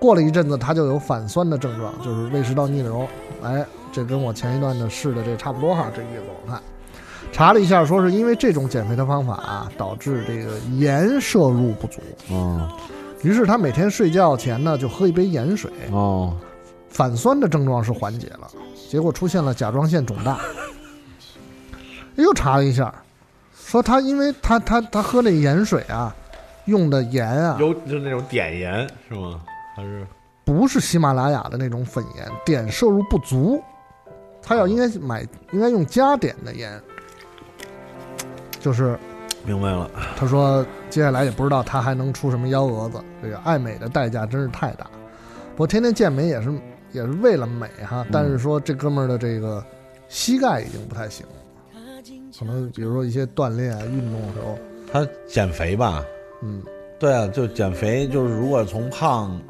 [0.00, 3.06] 过了一阵子他就有反酸的症状，就是胃食道逆流，
[3.42, 6.58] 哎，这跟我前一段的试的这差不多哈，这意思我看，
[7.30, 12.00] 查了一下，说是因为这种减肥的方法啊，导致这个盐摄入不足，
[12.30, 12.66] 嗯，
[13.22, 16.34] 于是他每天睡觉前呢就喝一杯盐水，哦，
[16.88, 18.50] 反酸的症状是缓解了，
[18.88, 20.38] 结果出现了甲状腺肿大。
[22.22, 22.94] 又查了一下，
[23.54, 26.14] 说他因为他他他喝那盐水啊，
[26.66, 29.40] 用的盐啊，有就那种碘盐是吗？
[29.76, 30.06] 还是
[30.44, 32.26] 不是喜马拉雅的那种粉盐？
[32.44, 33.62] 碘摄入不足，
[34.42, 36.80] 他要应该买应该用加碘的盐。
[38.60, 38.98] 就是
[39.44, 39.90] 明白了。
[40.16, 42.98] 他说接下来也不知道他还能出什么幺蛾子。
[43.22, 44.86] 这个爱美的代价真是太大。
[45.52, 46.50] 不过天天健美也是
[46.92, 49.64] 也是为了美哈，但是说这哥们儿的这个
[50.08, 51.32] 膝盖已经不太行了，
[52.36, 54.58] 可能比如说一些锻炼啊、运动的时候，
[54.92, 56.04] 他减肥吧，
[56.42, 56.62] 嗯，
[56.98, 59.40] 对啊，就减肥，就是如果从胖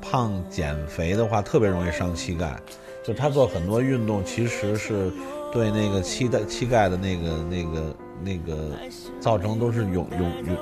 [0.00, 2.56] 胖减肥的话，特别容易伤膝盖。
[3.04, 5.10] 就他做很多运动，其实是
[5.52, 8.70] 对那个膝盖膝盖的那个那个那个
[9.18, 10.56] 造成都是永永永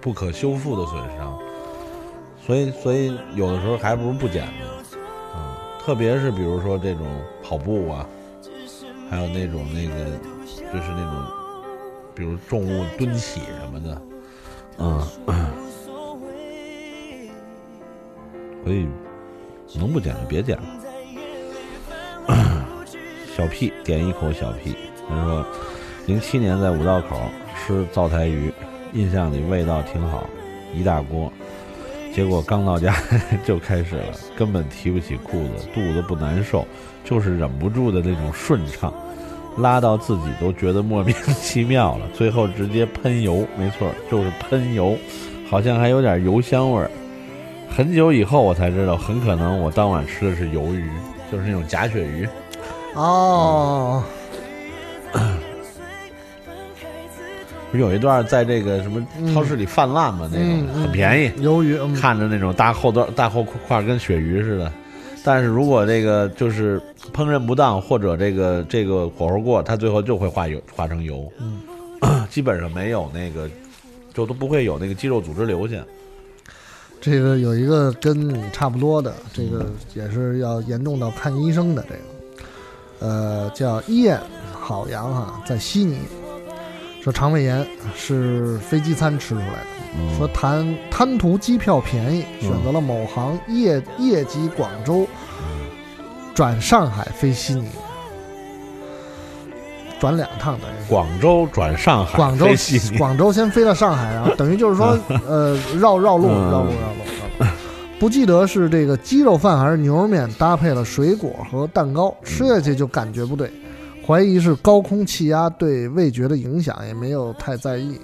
[0.00, 1.38] 不可修复的损伤。
[2.44, 4.66] 所以所以有的时候还不如不减呢，
[5.34, 7.06] 嗯，特别是比如说这种
[7.42, 8.06] 跑步啊，
[9.08, 10.10] 还有那种那个
[10.74, 11.12] 就是那种
[12.16, 14.02] 比如重物蹲起什么的。
[14.78, 15.00] 嗯，
[18.64, 18.88] 所以
[19.78, 20.64] 能不减就别减了。
[23.36, 24.76] 小 P 点一口小 P，
[25.08, 25.44] 他说，
[26.06, 27.20] 零七年在五道口
[27.56, 28.52] 吃灶台鱼，
[28.92, 30.28] 印象里味道挺好，
[30.72, 31.32] 一大锅，
[32.12, 32.94] 结果刚到家
[33.44, 36.64] 就开始了，根本提不起裤子，肚子不难受，
[37.04, 38.94] 就是忍不住的那种顺畅。
[39.58, 44.96] 拉到自己都觉得莫名其妙了，最后直接喷油，没错，就是喷油，
[45.48, 46.90] 好像还有点油香味儿。
[47.68, 50.88] 很久以后我才知道，很可能我当晚吃的是鱿鱼，
[51.30, 52.28] 就是那种假鳕鱼。
[52.94, 54.02] 哦，
[57.70, 64.72] 不是有一段在这个什么超市里泛滥嘛，那种很便宜，鱿鱼，看着那种大厚段大厚块跟鳕鱼似的。
[65.26, 66.78] 但是如果这个就是
[67.14, 71.62] 烹饪不当，或者这个这个火候过，它最后就会化油化成油，嗯，
[72.28, 73.48] 基本上没有那个，
[74.12, 75.76] 就都不会有那个肌肉组织留下。
[77.00, 82.00] 这个有一个跟你差不多的，这个也是要严重到看医生的，这个，
[83.06, 84.20] 呃，叫燕
[84.52, 85.98] 好阳哈，在悉尼，
[87.02, 89.83] 说肠胃炎是飞机餐吃出来的。
[90.16, 95.06] 说贪贪图机票便宜，选择了某航夜夜机广州
[96.34, 97.68] 转上海飞悉尼，
[100.00, 100.74] 转两趟等于。
[100.88, 107.50] 广州转上海，广州悉尼，广州先飞到上海，然 后等于就是说，呃，绕绕路绕路，绕路，绕路。
[107.98, 113.50] 不记得是这个鸡肉饭还是牛肉面搭配了水果和蛋糕，吃下去就感觉不对，
[114.04, 117.98] 怀疑是高空气压对味觉的影响，也没有太在意。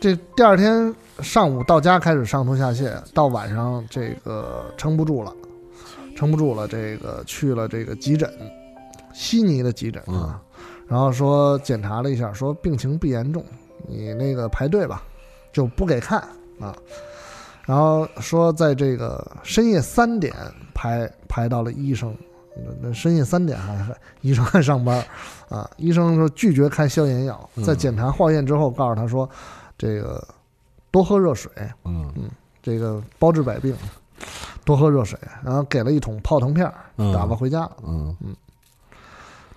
[0.00, 5.34] 这第二天上午到家开始上吐下泻，到晚上这个撑不住了，
[6.16, 6.54] 撑不住。
[6.54, 8.32] 了，这个去了这个急诊，
[9.12, 10.40] 悉尼的急诊啊，
[10.86, 13.44] 然后说检查了一下，说病情不严重，
[13.88, 15.02] 你那个排队吧，
[15.52, 16.20] 就不给看
[16.60, 16.76] 啊，
[17.66, 20.32] 然后说在这个深夜三点
[20.72, 22.14] 排排到了医生，
[22.80, 25.04] 那深夜三点还还医生还上班
[25.48, 29.28] 啊，医生说拒绝开消炎药，在检查化验之后告诉他说。
[29.78, 30.26] 这个
[30.90, 31.50] 多喝热水，
[31.84, 32.12] 嗯。
[32.16, 32.28] 嗯，
[32.60, 33.74] 这个包治百病，
[34.64, 36.70] 多喝热水，然后给了一桶泡腾片
[37.14, 38.14] 打发回家了，嗯。
[38.20, 38.36] 嗯，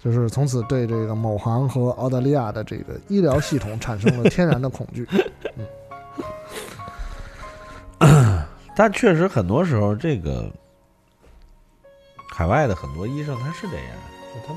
[0.04, 5.08] 就是从此对这个某行和澳大利亚的这个医疗系统产生了天然的恐惧，
[8.00, 8.44] 嗯，
[8.76, 10.50] 但确实很多时候，这个
[12.30, 13.86] 海外的很多医生他是这样，
[14.48, 14.54] 他。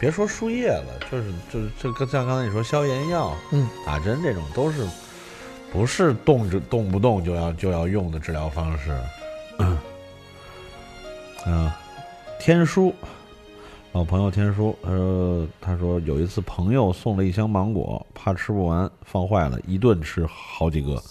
[0.00, 4.86] 别说输液了，就是就是这个像刚才你说消炎药，嗯，打针这种都是
[5.72, 8.96] 不是动着动不动就要就要用的治疗方式。
[11.46, 11.70] 嗯，
[12.38, 12.94] 天书，
[13.92, 21.02] 老朋友天书，他说他说有一次朋友送了一箱芒果，怕吃不完放坏了，一顿吃好几个，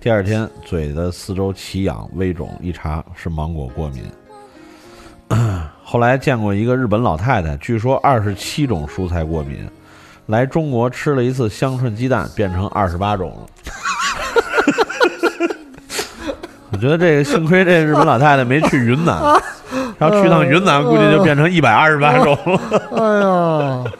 [0.00, 4.04] 第二天嘴的四周奇痒微肿，一查是芒果过敏。
[5.84, 9.68] 后来见过一个日本老太太，据说二十七种蔬菜过敏，
[10.26, 13.46] 来中国吃了一次香椿鸡蛋，变成二十八种了。
[16.78, 19.20] 我觉得这个幸亏这日本老太太没去云南，
[19.98, 22.60] 要去趟云南，估计就变成一百二十八种了。
[22.94, 23.92] 哎呀，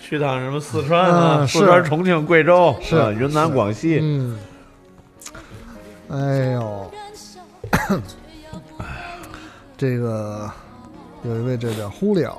[0.00, 3.98] 去趟什么四川啊，四川、重庆、贵州是云南、广西。
[4.00, 4.38] 嗯，
[6.08, 6.90] 哎呦，
[9.76, 10.48] 这个。
[11.22, 12.38] 有一位这叫呼里奥，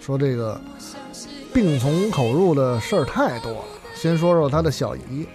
[0.00, 0.58] 说这个
[1.52, 3.64] 病从口入的事儿太多了。
[3.94, 5.26] 先说说他的小姨，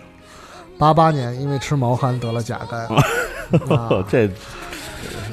[0.77, 2.87] 八八年因为吃毛蚶得了甲肝。
[4.09, 4.29] 这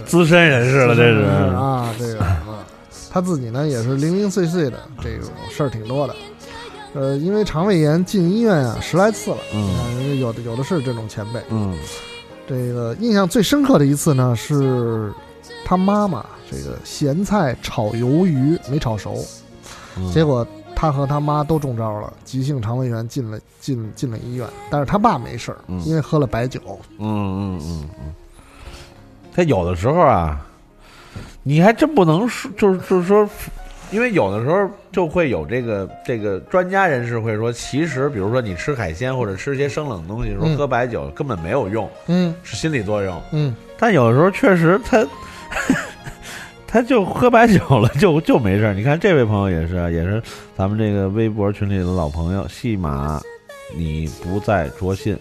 [0.06, 1.22] 资深人士了，这是
[1.54, 2.64] 啊，这个啊，
[3.10, 6.14] 他自己呢也是零零碎碎的这种事儿挺多的。
[6.94, 11.76] 呃，因为肠胃炎进医院啊十来次了，嗯，有的有的是这种前辈，嗯，
[12.48, 15.12] 这个印象最深刻的一次呢是
[15.64, 16.24] 他妈妈。
[16.50, 19.24] 这个咸菜炒鱿鱼没炒熟，
[20.12, 20.46] 结果
[20.84, 26.60] 他和他妈都中招了，急性肠胃炎进了进进了医院，但是他爸没事儿，因为喝了白酒。
[26.98, 28.14] 嗯嗯嗯嗯，
[29.34, 30.38] 他有的时候啊，
[31.42, 33.26] 你还真不能说，就是就是说，
[33.90, 43.18] 因为有的时候就会有这个这个专家人士会说，其实比如说你吃海鲜或者吃一些生冷东西的时候，嗯喝白酒根本没有用，嗯是心理作用。
[43.32, 44.98] 嗯，但有的时候确实他
[46.74, 48.74] 他就喝白酒了， 就就没事儿。
[48.74, 50.20] 你看这位朋友也是啊，也是
[50.56, 53.20] 咱们这个微博群里的老朋友，戏码
[53.76, 55.16] 你不再着信。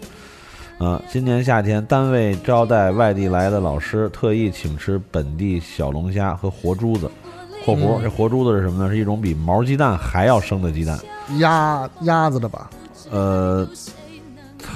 [0.78, 7.08] 啊，今年夏天单位招待外地来的老师，特意请吃本地小龙虾和活珠子。
[7.64, 8.90] （括弧嗯这活珠子是什么呢？
[8.90, 10.98] 是一种比毛鸡蛋还要生的鸡蛋。
[11.38, 12.68] 鸭鸭子的吧，
[13.12, 13.64] 呃，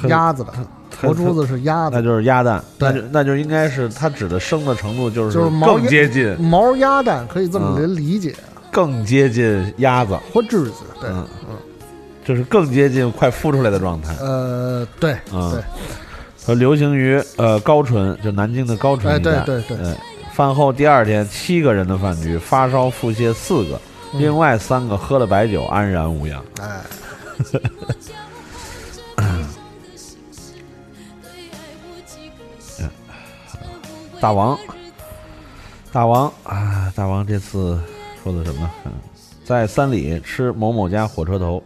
[0.07, 0.53] 鸭子的，
[1.01, 8.35] 活珠子是鸭子，那就是鸭蛋，那就那就应该是它指的生的程度，就是就是更接近毛鸭蛋，可以这么嗯理解，
[8.73, 11.57] 更接近鸭子，或稚子，对，嗯嗯，
[12.25, 14.15] 就是更接近快孵出来的状态。
[14.21, 15.63] 呃，对嗯对，
[16.45, 19.41] 和流行于呃高淳，就南京的高淳哎一带。
[19.41, 19.97] 对对对呃
[20.33, 23.81] 饭后第二天，七个人的饭局，发烧腹泻四个，
[24.15, 26.43] 嗯另外三个喝了白酒，安然无恙。
[26.63, 26.81] 哎，
[34.21, 34.59] 大王，
[35.93, 37.79] 大王啊，大王这次
[38.23, 38.69] 说的什么？
[38.85, 38.93] 嗯，
[39.45, 41.63] 在三里吃某某家火车头，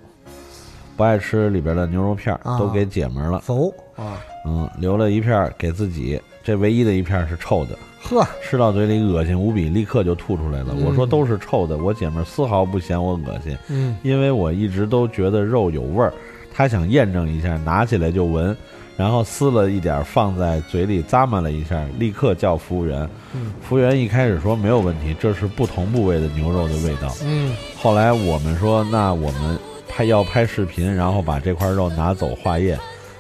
[0.97, 3.41] 不爱吃里边的牛肉片都给姐们儿了。
[3.45, 10.75] 走啊，嗯，留了一片儿给自己，这唯一的一片儿是臭的，呵，吃到嘴里恶心无比，立刻就吐出来了。
[10.77, 16.13] 嗯我说都是臭的，我姐们儿丝毫不嫌我恶心，嗯因为我一直都觉得肉有味儿，
[16.53, 18.55] 她想验证一下，拿起来就闻，
[18.97, 23.09] 然后撕了一点儿放在嘴里咂摸了一下，立刻叫服务员。
[23.35, 27.15] 嗯服务员一开始说没有问题，这是不同部位的牛肉的味道。
[27.25, 32.79] 嗯后来我们说，那我们拍要拍视频，然后把这块肉拿走化验，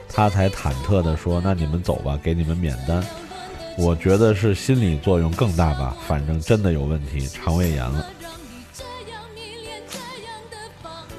[0.09, 3.03] 他才忐忑地说：“那你们走吧，给你们免单。”
[3.79, 8.07] 我觉得是心理作用更大吧，反正真的有问题，肠胃炎了。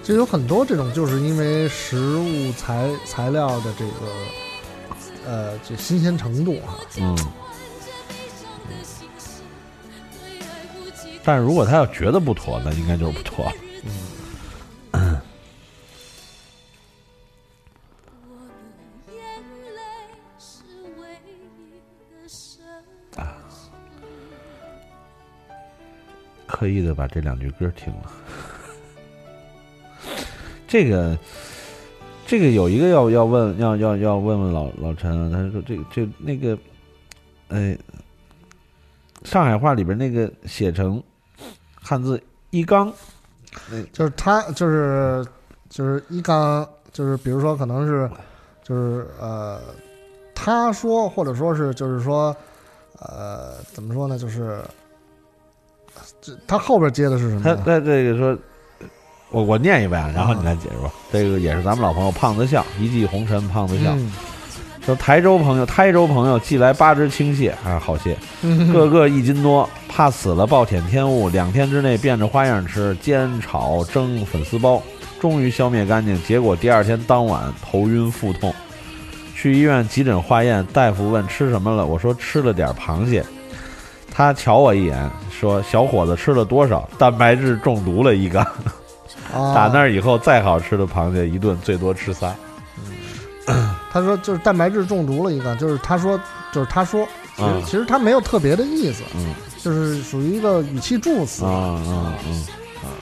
[0.03, 3.91] 就有很多这种，就是因为食物材材料的这个
[5.25, 7.15] 呃，这新鲜程度哈、嗯。
[11.23, 13.49] 但是如果他要觉得不妥，那应该就是不妥。
[13.83, 13.91] 嗯。
[23.15, 23.37] 啊，
[26.45, 28.11] 刻意的把这两句歌听了。
[30.67, 31.17] 这个，
[32.25, 36.57] 这个有一个要要问要要要问问老老陈啊，他说这个这那个，
[37.49, 37.77] 哎，
[39.23, 41.01] 上海话里边那个写成
[41.75, 42.91] 汉字一缸，
[43.91, 45.25] 就是他就是
[45.69, 48.09] 就是一刚就是比如说可能是
[48.63, 49.59] 就是呃，
[50.33, 52.35] 他说或者说是就是说
[52.99, 54.61] 呃怎么说呢就是
[56.21, 57.53] 这他后边接的是什么他？
[57.55, 58.37] 他在这个说，
[59.33, 60.89] 我我念一遍啊，然后你来解释吧。
[61.11, 63.91] 这个也是咱们老朋友胖子笑，一骑红尘胖子笑。
[63.95, 64.09] 嗯
[64.85, 68.17] 说台州朋友，台州朋友寄来八只青蟹啊，好蟹，
[68.73, 74.83] 个个一斤多，怕死了暴殄天物，两天之内变着花样吃，煎、炒、蒸、粉丝包，
[75.21, 76.21] 终于消灭干净。
[76.23, 78.53] 结果第二天当晚头晕腹痛，
[79.33, 83.23] 去医院急诊化验，大夫问吃什么了，我说吃了点螃蟹。
[84.11, 86.89] 他瞧我一眼，说：“小伙子吃了多少？
[86.97, 88.45] 蛋白质中毒了一缸。
[89.33, 92.33] 啊打那儿以后，再好吃的螃蟹，一顿最多吃仨。
[93.91, 96.19] 他说就是蛋白质中毒了一个，就是他说
[96.51, 102.43] 就是他说，其实、嗯其实他没有特别的意思，嗯，就是属于一个语气助词啊啊嗯，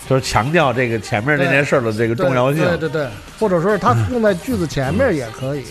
[0.09, 2.62] 就是强调这个前面这件事儿的这个重要性。
[2.66, 3.07] 对对对，
[3.39, 5.64] 或者说是他用在句子前面也可以。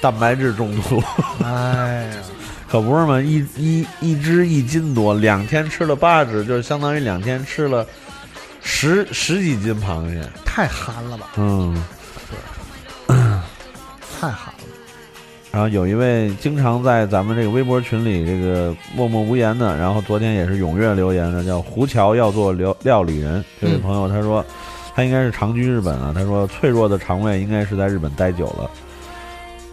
[0.00, 1.00] 蛋白质中毒，
[1.44, 2.16] 哎呀，
[2.68, 7.86] 可不是嘛，一一一只一斤多，两天吃了八只，就是相当于两天吃了
[8.62, 10.22] 十十几斤螃蟹。
[10.44, 11.28] 太寒了吧？
[11.36, 11.82] 嗯，
[13.08, 14.60] 太寒了。
[15.50, 24.44] 然后有一位经常在咱们这个微博群里这个默默无言的，然后昨天也是踊跃留言的，叫胡桥要做料料理人这位朋友，他说
[24.94, 28.70] 他应该是长居日本啊，他说脆弱的肠胃应该是在日本待久了。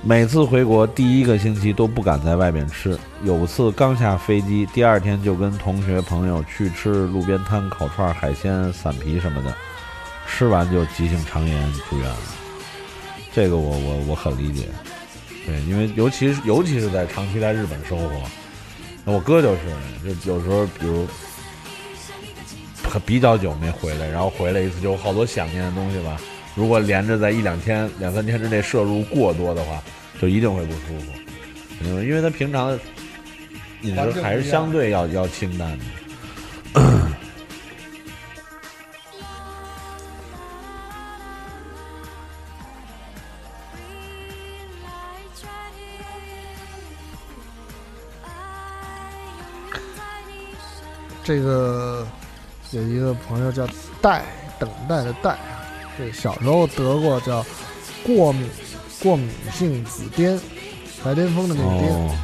[0.01, 9.53] 每次回国第一个星期都不敢在外面吃，有次刚下飞机，第二天就跟同学朋友去吃路边摊烤串、海鲜、散皮什么的，
[10.25, 12.17] 吃完就急性肠炎住院了。
[13.33, 14.69] 这个我我我很理解，
[15.45, 18.21] 对，因为尤其是尤其是在长期在日本生活，
[19.03, 21.05] 我哥就是，就有时候比如
[23.05, 26.17] 比较久没回来，然后回来一次就好多想念的东西吧。
[26.59, 29.81] 如果连着在一两天、两三天之内摄入过多的话，
[30.19, 31.05] 就一定会不舒服。
[31.79, 32.77] 嗯，因为他平常
[33.83, 35.85] 饮食还是相对要要清淡的。
[51.23, 52.05] 这个
[52.71, 53.65] 有一个朋友叫
[54.01, 54.25] 待，
[54.59, 55.58] 等待的待啊，
[55.99, 57.45] 这小时候得过叫
[58.05, 58.49] 过敏
[59.03, 60.39] 过敏性紫癜，
[61.03, 62.15] 白癜风的那个癜，哦，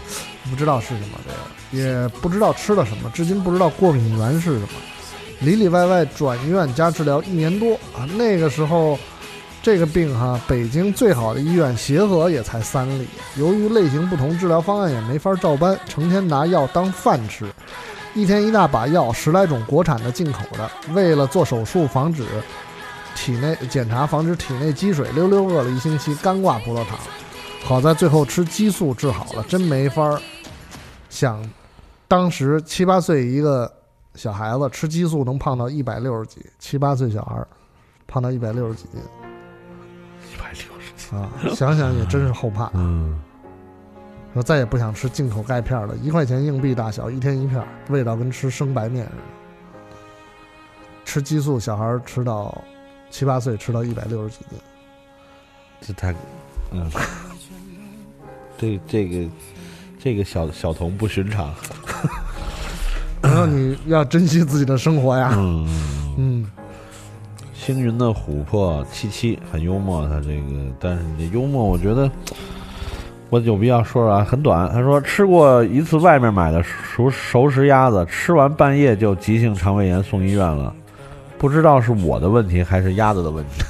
[0.49, 4.69] 不知道是什么，这个也不知道吃了什么，至今不知道过敏源是什么，
[5.41, 8.97] 里里外外转院加治疗一年多啊，那个时候。
[9.61, 17.51] 这个病哈，北京最好的医院协和也才三里，由于类型不同，治疗方案也没法照搬，成天拿药当饭吃，
[18.13, 20.69] 一天一大把药，十来种国产的、进口的。
[20.93, 22.21] 为了做手术防止
[23.15, 26.97] 体内检查，防止体内积水，溜溜饿了一星期，干挂葡萄糖。
[27.63, 30.21] 好在最后吃激素治好了，真没法儿
[31.09, 31.43] 想，
[32.07, 33.71] 当时七八岁一个
[34.13, 37.47] 小孩子吃激素能胖到一百六十几，七八岁小孩儿
[38.05, 39.01] 胖到一百六十几斤。
[40.31, 42.69] 一百六十斤啊，想想也真是后怕。
[42.73, 43.19] 嗯，
[44.33, 49.17] 说再也不想吃进口钙片了，一块钱硬币大小，一天一片，味道跟吃生白面似的。
[51.03, 52.61] 吃激素，小孩吃到
[53.17, 54.59] 七八岁吃到一百六十几斤，
[55.79, 56.13] 这太，
[56.71, 56.91] 嗯，
[58.57, 59.29] 这这个
[59.97, 61.49] 这个小小童不寻常。
[63.21, 65.31] 然后你要珍惜自己的生活呀。
[65.33, 65.65] 嗯
[66.17, 66.45] 嗯。
[67.53, 72.11] 星云的琥珀七七很幽默，他这个，但是你这幽默，我觉得
[73.29, 74.69] 我有必要说说啊，很短。
[74.73, 80.75] 他说吃过一次外面买的熟熟食鸭子，吃完半夜就急性肠胃炎送医院了，
[81.37, 83.63] 不知道是我的问题还是鸭子的问题。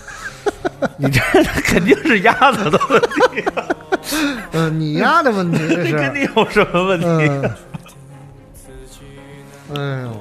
[0.97, 1.21] 你这
[1.63, 3.43] 肯定是鸭子的问题。
[4.51, 7.07] 嗯，你鸭的问题这是跟你有什么问题？
[9.73, 10.11] 哎呦，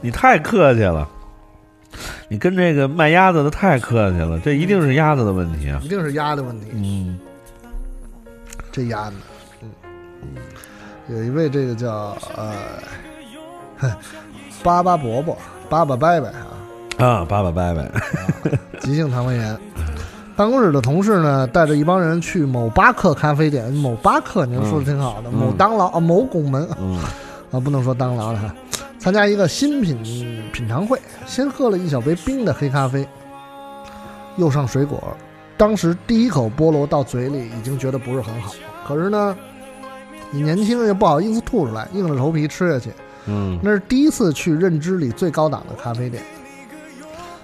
[0.00, 1.08] 你太客气了。
[2.28, 5.78] 你跟这个卖鸭子的太客气了，这一定是鸭子的问题啊！
[5.82, 6.68] 一定是鸭的问题。
[6.72, 7.18] 嗯，
[8.70, 9.16] 这鸭子，
[10.22, 10.40] 嗯，
[11.08, 13.94] 有一位这个叫呃，
[14.62, 15.36] 巴巴伯伯，
[15.72, 16.36] 巴巴伯伯啊，
[16.98, 17.90] 啊，爸爸拜拜，
[18.80, 19.58] 急性肠胃炎。
[20.36, 26.98] 办公室的同事呢，带着一帮人去某巴克咖啡店，某巴克，您说的挺好的，嗯、某当劳啊，某拱门，嗯，
[27.50, 28.54] 啊，不能说当劳了哈。
[28.98, 29.96] 参加一个新品
[30.52, 33.08] 品尝会，先喝了一小杯冰的黑咖啡，
[34.36, 35.02] 又上水果。
[35.56, 38.52] 当时第一口菠萝到嘴里已经觉得不是很好，
[38.86, 39.34] 可是呢，
[40.30, 42.90] 你年轻又不好意思吐出来，硬着头皮吃下去。
[43.26, 46.22] 嗯，那是第一次去认知里最高档的咖啡店。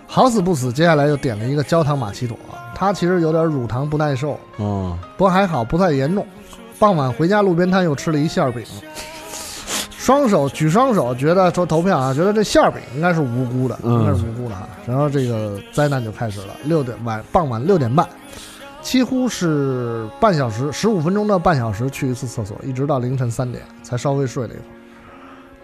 [0.07, 2.37] 好死不死，接下来又点了一个焦糖玛奇朵，
[2.75, 6.27] 他其实有点乳糖不耐受，嗯，不过还好不太严重。
[6.79, 8.65] 傍晚回家路边摊又吃了一馅饼。
[9.91, 14.67] 双手举双手，觉得说投票啊，觉得这馅饼应该是无辜的，应该是无辜的啊。
[14.87, 16.55] 然后这个灾难就开始了。
[16.65, 18.09] 六点晚傍晚六点半，
[18.81, 24.78] 几乎是半小时十五分钟的半小时去一次厕所，一直到凌晨三点才稍微睡了一会儿。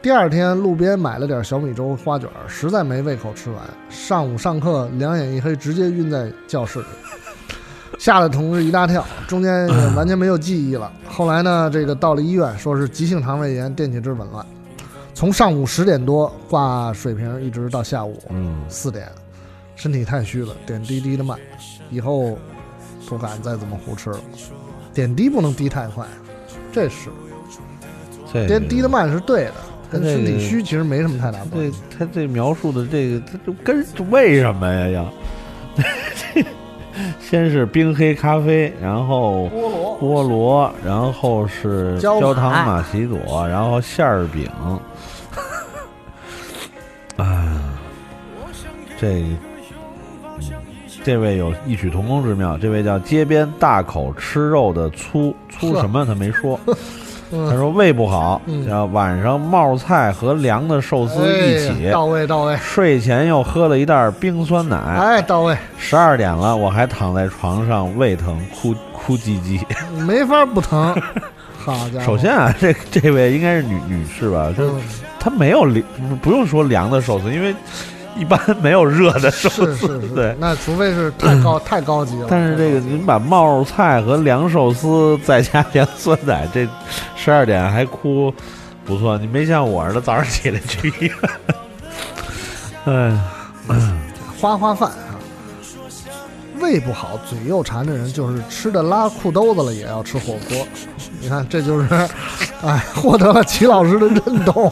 [0.05, 3.59] 第二天路边买了点小米粥花卷，实在没胃口吃完。
[3.89, 6.85] 上午上课两眼一黑，直接晕在教室里。
[7.99, 10.93] 吓得同事一大跳，中间也完全没有记忆了。
[11.09, 14.45] 后来呢，这个到了医院，说是急性肠胃炎、电解质紊乱，
[15.15, 18.21] 从上午十点多挂水瓶，一直到下午
[18.69, 19.11] 四点，
[19.75, 21.39] 身体太虚了，点滴滴的慢，
[21.89, 22.37] 以后
[23.09, 24.21] 不敢再怎么胡吃了。
[24.93, 26.07] 点滴不能滴太快，
[26.71, 27.09] 这是，
[28.47, 29.55] 点滴的慢是对的，
[30.01, 31.83] 跟身体虚其实没什么太大关系。
[31.99, 35.13] 他这描述的这个，他就跟为什么呀要？
[37.19, 44.49] 先是冰黑咖啡，然后菠萝，菠萝，然后是焦糖玛奇朵，然后馅儿饼。
[47.17, 47.61] 啊，
[49.01, 49.37] 这、嗯，
[51.03, 52.57] 这位有异曲同工之妙。
[52.57, 56.05] 这位叫街边大口吃肉的粗粗什么？
[56.07, 56.59] 他没说。
[57.31, 62.57] 他说胃不好，要晚上冒菜和凉的寿司一起，到位到位。
[62.57, 65.57] 睡前又喝了一袋冰酸奶，哎，到位。
[65.79, 69.61] 十二点了，我还躺在床上胃疼，哭哭唧唧，
[70.07, 70.95] 没法不疼。
[71.59, 72.05] 好家伙！
[72.05, 74.53] 首先啊， 这这位应该是女女士吧？
[74.57, 74.71] 就
[75.19, 75.85] 她没有凉，
[76.23, 77.55] 不用说凉的寿司，因为。
[78.19, 82.27] 一般没有热的寿司，是是 是，对，那除非是太高 太高级了。
[82.31, 86.69] 但是这个您把冒菜和凉寿司再加凉酸奶，这
[87.17, 88.33] 十二点还哭，
[88.85, 89.19] 不错。
[89.19, 91.15] 你没像我似的早上起来去医院。
[92.85, 93.19] 哎，
[94.41, 95.17] 花花饭啊，
[96.61, 100.67] 胃不好、嘴又馋的人，就是吃的拉裤兜子了，也要吃火锅。
[101.21, 101.89] 你看，这就是，
[102.63, 104.71] 哎，获得了齐老师的认同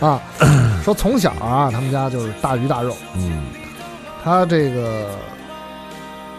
[0.00, 0.20] 啊。
[0.84, 2.96] 说从小啊，他们家就是大鱼大肉。
[3.14, 3.46] 嗯，
[4.24, 5.10] 他这个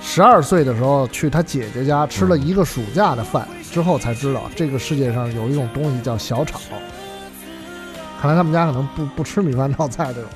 [0.02, 6.60] 十二岁的时候去他姐姐家吃了一个暑假的饭之后，才知道这个世界上有一种东西叫小炒。
[8.20, 10.30] 看来他们家可能不不吃米饭泡菜这种。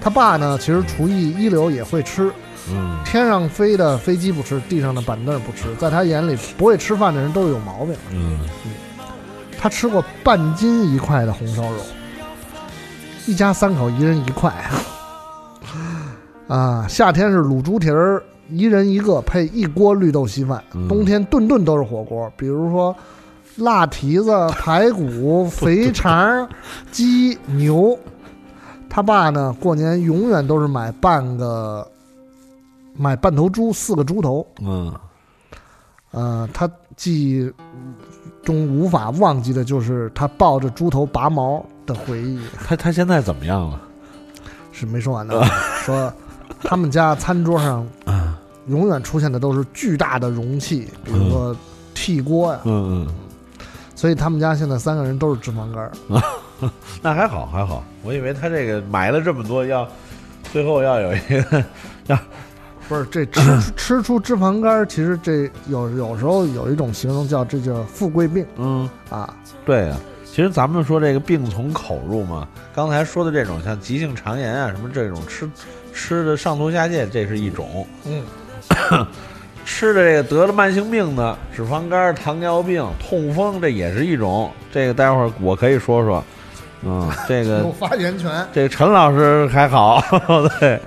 [0.00, 2.32] 他爸呢，其实厨艺一流，也会吃。
[2.70, 5.74] 嗯，天上飞的飞机不吃，地上的板凳不吃。
[5.74, 7.94] 在他眼里，不会吃饭的人都是有毛病。
[8.10, 8.38] 嗯
[9.60, 11.78] 他吃过半斤一块的红烧肉，
[13.26, 14.52] 一家三口一人一块。
[16.46, 20.62] 啊，夏天是卤猪蹄儿，一人一个，配一锅绿豆稀饭。
[20.74, 22.94] 嗯冬天顿顿都是火锅，比如说
[23.56, 26.46] 辣蹄子、排骨、肥肠、
[26.92, 27.98] 鸡、牛。
[28.90, 31.84] 他爸呢，过年永远都是买半个，
[32.96, 34.46] 买半头猪，四个猪头。
[34.60, 34.94] 嗯，
[36.12, 37.52] 呃，他记忆
[38.44, 42.38] 中无法忘记的就是他抱着猪头拔毛的回忆。
[42.66, 43.80] 他他现在怎么样了？
[44.72, 45.40] 是没说完呢，
[45.84, 46.12] 说
[46.60, 47.86] 他们家餐桌上
[48.66, 51.56] 永远出现的都是巨大的容器，比如说
[51.94, 53.14] 屉锅呀、嗯嗯
[53.94, 55.92] 所以他们家现在三个人都是脂肪肝儿。
[56.08, 56.20] 嗯，
[57.00, 59.88] 那还好还好，我以为他这个买了这么多，要
[60.52, 61.64] 最后要有一个
[62.06, 62.18] 要
[62.88, 69.32] 不是这吃吃出脂肪肝儿，其实这有有时候有一种形容叫这叫富贵病嗯啊。
[69.64, 69.96] 对呀、
[70.34, 75.48] 其实咱们说这个病从口入嘛，刚才说的这种像急性肠炎啊什么这种吃
[75.92, 77.86] 吃的上吐下泻，这是一种。
[78.04, 78.20] 嗯，
[79.64, 84.50] 吃的这个得了慢性病的脂肪肝、糖尿病、痛风，这也是一种。
[84.72, 86.24] 这个待会儿我可以说说。
[86.82, 88.28] 嗯， 这个有发言权。
[88.52, 90.02] 这个陈老师还好，
[90.58, 90.80] 对。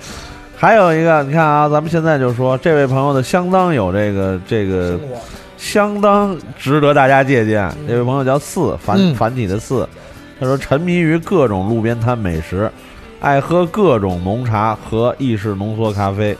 [0.57, 4.99] 还有一个，你看啊，咱们现在就说这位朋友的相当有这个这个
[5.57, 7.69] 相当值得大家借鉴。
[7.87, 9.87] 这位朋友叫四繁嗯繁体的四，
[10.39, 12.71] 他说沉迷于各种路边摊美食，
[13.19, 16.37] 爱喝各种浓茶和意式浓缩咖啡，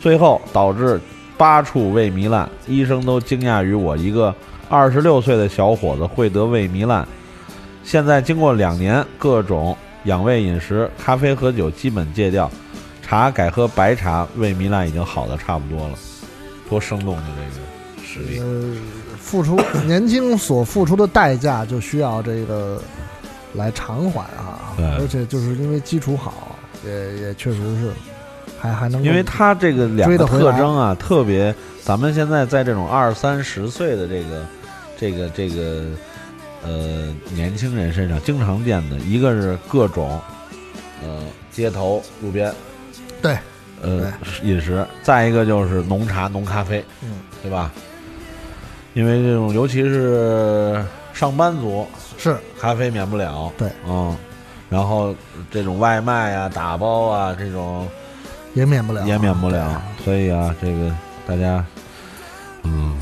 [0.00, 1.00] 最后导致
[1.36, 2.48] 八处胃糜烂。
[2.66, 4.32] 医生都惊讶于我一个
[4.68, 7.06] 二十六岁的小伙子会得胃糜烂。
[7.82, 12.50] 现在经过两年各种养胃饮食，咖啡和酒基本戒掉，
[13.02, 15.94] 茶改喝白茶，胃糜烂已经好的差不多了。
[16.68, 17.63] 多生动的这个
[18.38, 18.74] 呃，
[19.20, 22.80] 付出 年轻所付出的代价，就需要这个
[23.54, 24.74] 来偿还啊。
[24.76, 27.90] 对而且就是因为基础好，也也确实是
[28.60, 34.46] 还还能因为他这个两个特征啊，特别，咱们现在在这种二三十岁的这个
[34.98, 35.84] 这个这个
[36.64, 40.20] 呃年轻人身上经常见的，一个是各种
[41.02, 42.52] 呃街头路边
[43.22, 43.36] 对
[43.82, 44.12] 呃
[44.42, 47.10] 饮食，再一个就是浓茶浓咖啡，嗯，
[47.42, 47.70] 对吧？
[48.94, 50.82] 因为这种尤其是
[51.12, 51.86] 上班族
[52.16, 54.16] 是咖啡免不了，对，嗯，
[54.70, 55.14] 然后
[55.50, 57.86] 这种外卖啊、打包啊这种。
[58.54, 59.82] 也免不了，也免不了。
[60.04, 60.94] 所以啊，这个
[61.26, 61.64] 大家，
[62.62, 62.96] 嗯，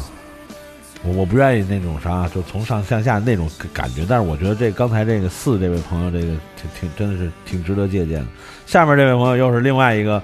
[1.04, 4.06] 我我不愿意那种啥，就从上向下那种感觉。
[4.08, 8.26] 但是我觉得这刚才这个四这位朋友，这个挺挺真的是挺值得借鉴的。
[8.64, 10.22] 下面这位朋友又是另外一个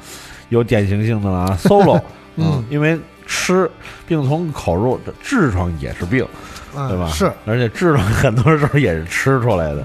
[0.48, 2.00] 有典型性的了啊， solo，
[2.36, 2.98] 嗯因为
[3.28, 3.70] 吃
[4.06, 6.26] 病从口入，这痔疮也是病，
[6.74, 7.06] 嗯对吧？
[7.08, 9.84] 是，而且痔疮很多时候也是吃出来的。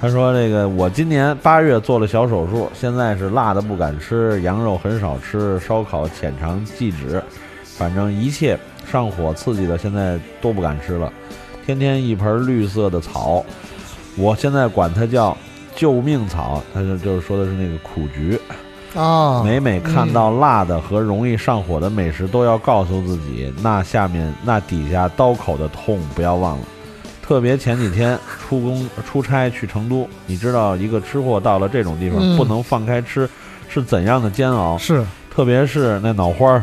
[0.00, 7.22] 他说：“这个我今年八月做了小手术，现在是辣的不敢吃，羊肉很少吃，烧烤浅尝即止，
[7.76, 8.58] 反正一切
[8.90, 11.12] 上火刺激的现在都不敢吃了。
[11.64, 13.44] 天天一盆绿色的草，
[14.16, 15.38] 我现在管它叫
[15.76, 18.36] 救命草，他就就是说的是那个苦菊。
[18.94, 26.64] 啊，每每看到辣的和容易上火的美食，都要告诉自己，那下面那底下刀口的痛不要忘了。
[27.22, 33.28] 特别前几天出工出差去成都，你知道一个吃货到了这种地方、嗯不能放开吃
[33.68, 34.76] 是怎样的煎熬？
[34.76, 35.02] 是，
[35.34, 36.62] 特别是那脑花儿，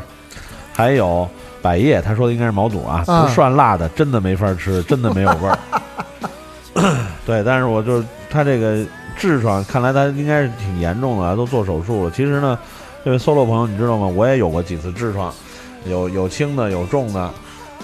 [0.72, 1.28] 还有
[1.62, 5.58] 百叶，他说的应该是毛肚啊，啊不涮辣的真的没法吃，真的没有味儿。
[7.26, 8.86] 对，但是我就他这个
[9.20, 12.12] 痔疮，看来他应该是挺严重的啊，都做手术了。
[12.12, 12.58] 其实呢，
[13.04, 14.08] 这位 solo 朋友，你知道吗？
[14.08, 15.34] 我也有过几次痔疮，
[15.86, 17.30] 有有轻的，有重的，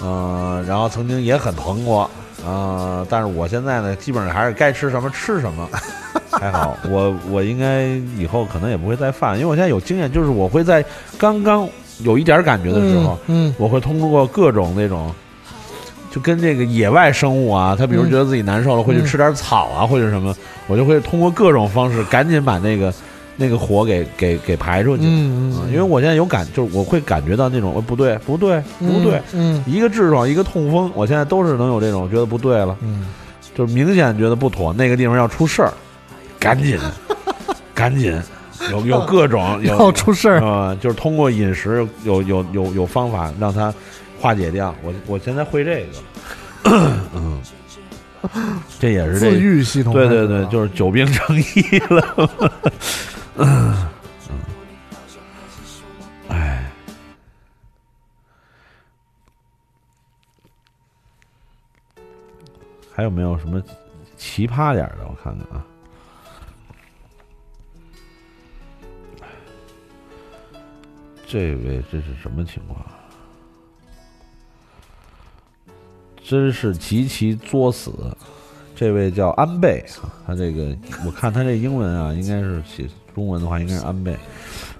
[0.02, 2.10] 嗯、然后曾经也很疼过，
[2.46, 5.68] 嗯、但是我现在呢，基本上还是该吃什么吃什么，
[6.32, 6.76] 还好。
[6.88, 7.84] 我我应该
[8.20, 10.84] 以后可能也不会再犯，因为我现在有经验，就是我会在
[11.18, 11.68] 刚刚
[12.00, 15.14] 有一点感觉的时候，嗯，我会通过各种那种。
[16.16, 18.10] 就跟这个野外生物啊，他比如嗯。
[18.10, 20.34] 觉得自己难受了，会去吃点草啊，或者什么，
[20.66, 22.90] 我就会通过各种方式赶紧把那个
[23.36, 25.02] 那个火给给给排出去。
[25.04, 33.08] 嗯嗯，因为我现在有感，就是我会感觉到那种，呃不对不对不对，嗯，一个痔疮一个痛风，我现在都是能有这种觉得不对了，嗯，
[33.54, 35.70] 就是明显觉得不妥，那个地方要出事儿，
[36.40, 36.78] 赶紧
[37.74, 38.18] 赶紧，
[38.70, 40.40] 有有各种有出事儿。
[40.40, 43.70] 啊、就是通过饮食有有有有方法让它
[44.26, 44.74] 化解掉。
[44.82, 45.92] 我我现在会这个，
[47.14, 47.40] 嗯。
[48.80, 52.28] 这也是这自愈系统对对对，就是久病成医了。
[53.36, 53.86] 嗯，
[56.28, 56.68] 哎，
[62.92, 63.62] 还有没有什么
[64.16, 65.06] 奇葩点的？
[65.06, 65.64] 我看看啊。
[71.28, 72.84] 这位这是什么情况？
[76.28, 77.92] 真是极其作死！
[78.74, 84.16] 这位叫安倍啊，他这个我看他这英文啊， 应该是写中文的话应该是安倍。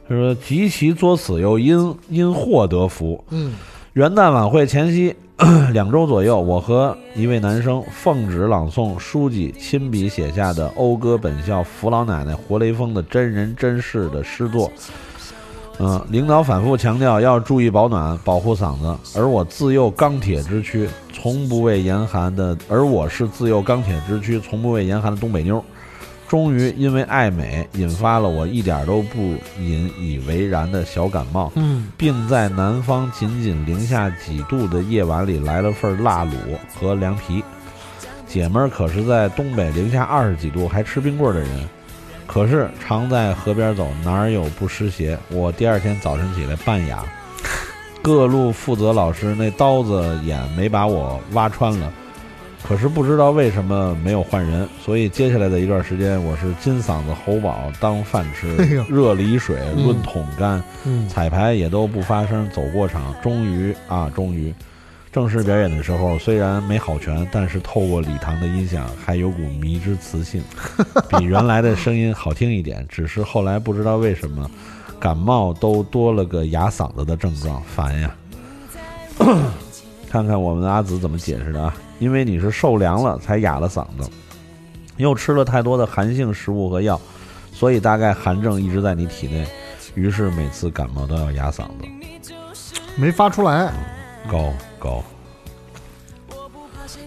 [0.08, 3.24] 他说极其作死，又因因祸得福。
[3.30, 3.54] 嗯，
[3.92, 5.14] 元旦晚会前夕
[5.72, 14.70] 两周左右，我和一位男生奉旨朗诵书记亲笔写下的讴歌本校扶老奶奶活雷锋的真人真事的诗作。
[15.78, 18.96] 嗯，领导反复强调要注意保暖，保护嗓子。
[19.18, 25.62] 而我自幼钢铁之躯，从不畏严寒的，而我是自幼钢铁之躯，从不畏严寒的东北妞。
[26.26, 31.52] 终于因为爱美，引发了我一点都不引以为然的小感冒。
[31.54, 36.32] 嗯，并在南方仅仅零下几度的夜晚里来了份辣卤
[36.74, 37.44] 和凉皮。
[38.26, 41.48] 姐们儿可是在东北零下二十几度还吃冰棍的人。
[42.36, 45.18] 可是常在河边走，哪儿有不湿鞋？
[45.30, 47.02] 我第二天早晨起来半哑，
[48.02, 51.90] 各路负责老师那刀子眼没把我挖穿了。
[52.62, 58.54] 可是不知道为什么没有换人，所以接下来的一段时间，我是金嗓子喉宝当饭吃，
[58.86, 63.14] 热梨水嗯论桶干，嗯彩排也都不发声，走过场。
[63.22, 64.52] 终于啊，终于，
[65.16, 70.44] 正式表演的时候，虽然没好全，但是透过礼堂的音响，还有股迷之磁性，
[71.08, 72.84] 比原来的声音好听一点。
[72.86, 74.50] 只是后来不知道为什么，
[75.00, 78.14] 感冒都多了个哑嗓子的症状，烦呀。
[80.10, 81.74] 看看我们的阿紫怎么解释的啊？
[81.98, 84.06] 因为你是受凉了才哑了嗓子，
[84.98, 87.00] 又吃了太多的寒性食物和药，
[87.54, 89.46] 所以大概寒症一直在你体内，
[89.94, 92.22] 于是每次感冒都要哑嗓子。
[92.96, 93.72] 没发出来。
[94.30, 95.02] 高高，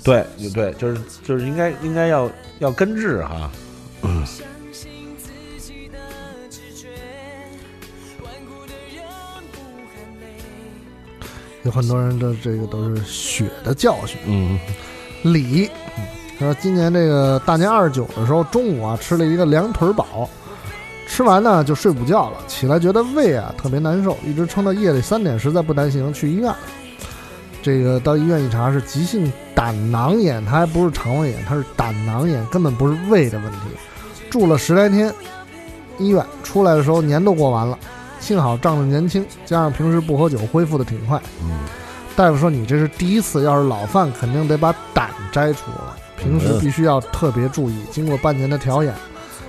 [0.04, 3.50] 对对，就是就是应该应该要要根治哈。
[4.02, 4.26] 嗯，
[11.64, 14.18] 有很多人的这个都是血的教训。
[14.26, 14.60] 嗯，
[15.24, 15.70] 李
[16.40, 20.30] 他说今年这个大年二十九的时候，中午啊吃了一个凉腿堡，
[21.06, 26.56] 吃完呢就睡午觉了，起来觉得胃啊特别难受，一直撑到夜里三点，实在不担心，去医院。
[27.62, 33.60] 这个到医院一查是急性胆囊炎，它还不是肠胃炎，它是胆囊炎，根本不是胃的问题。
[34.30, 35.14] 住了十来天
[35.98, 37.78] 医院，出来的时候年都过完了，
[38.20, 41.22] 幸好仗着年轻，加上平时不喝酒，恢复的挺快。
[41.44, 41.52] 嗯，
[42.16, 47.82] 大夫说你这是第一次，要是老犯，肯定得把胆摘除了，平时必须要特别注意。
[47.92, 48.96] 经过半年的调养，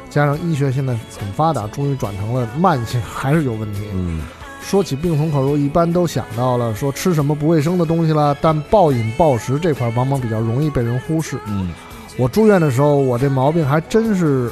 [0.08, 3.84] 加上医学现在很发达，终于转成了慢性，还是有问题。
[3.92, 4.22] 嗯，
[4.60, 11.38] 说起病从口入，一般都想到了说吃什么不卫生的东西了，但暴饮暴食这块往往比较容易被人忽视。
[11.46, 11.72] 嗯，
[12.16, 14.50] 我住院的时候，我这毛病还真是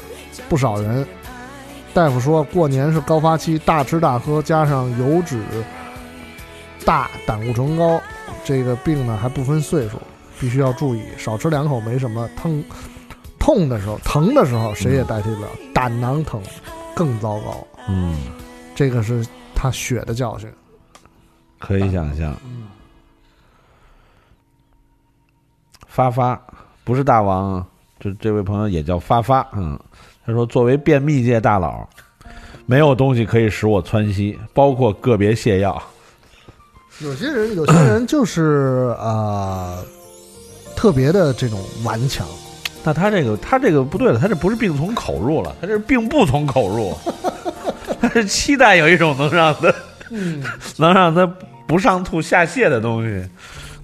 [0.49, 1.07] 不少人。
[1.95, 5.41] 大夫说过年是高发期，大吃大喝加上油脂
[6.85, 8.01] 大、胆固醇高，
[8.45, 9.99] 这个病呢还不分岁数，
[10.39, 12.63] 必须要注意，少吃两口没什么，疼
[13.39, 16.41] 痛的时候、疼的时候谁也代替不了，胆囊疼
[16.95, 17.67] 更糟糕。
[17.89, 18.17] 嗯，
[18.75, 19.27] 这个是
[19.59, 20.49] 他血的教训。
[21.59, 22.33] 可以想象。
[25.89, 26.41] 发发
[26.85, 27.67] 不是大王啊，
[27.99, 29.77] 这这位朋友也叫发发，嗯，
[30.25, 31.85] 他说作为便秘界大佬，
[32.67, 35.83] 没有东西可以使我窜稀，包括个别泻药。
[37.01, 39.85] 有些人，有些人就是呃，
[40.77, 42.25] 特别的这种顽强。
[42.85, 46.97] 那他这个，他这个不对了，他这不是病从口入了，他这是病不从口入，
[48.09, 49.73] 他是期待有一种能让他，
[50.11, 50.43] 嗯，
[50.79, 51.27] 能让他
[51.67, 53.29] 不上吐下泻的东西。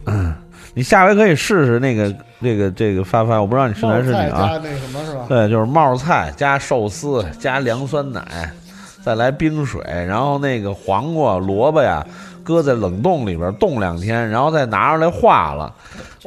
[0.07, 0.35] 嗯，
[0.75, 4.31] 你下回可以试试那个这个这个发发，我不知道你是男是女啊？
[4.31, 5.27] 加那什么是吧？
[5.29, 8.51] 对，就是冒菜加寿司加凉酸奶，
[9.05, 12.05] 再来冰水，然后那个黄瓜、萝卜呀，
[12.45, 15.65] 搁在冷冻里边冻两天，然后再拿出来化了，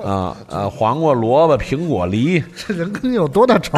[0.04, 3.78] 啊呃黄瓜、萝卜、苹果、梨，这人跟你有多大仇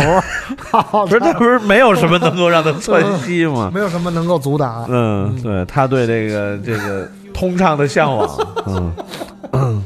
[0.72, 0.82] 啊？
[1.06, 3.70] 不是他不是没有什么能够让他窜稀吗？
[3.76, 4.86] 没有什么能够阻挡。
[4.90, 8.28] 嗯，对他对这个这个通畅的向往，
[8.66, 8.94] 嗯
[9.54, 9.86] 嗯。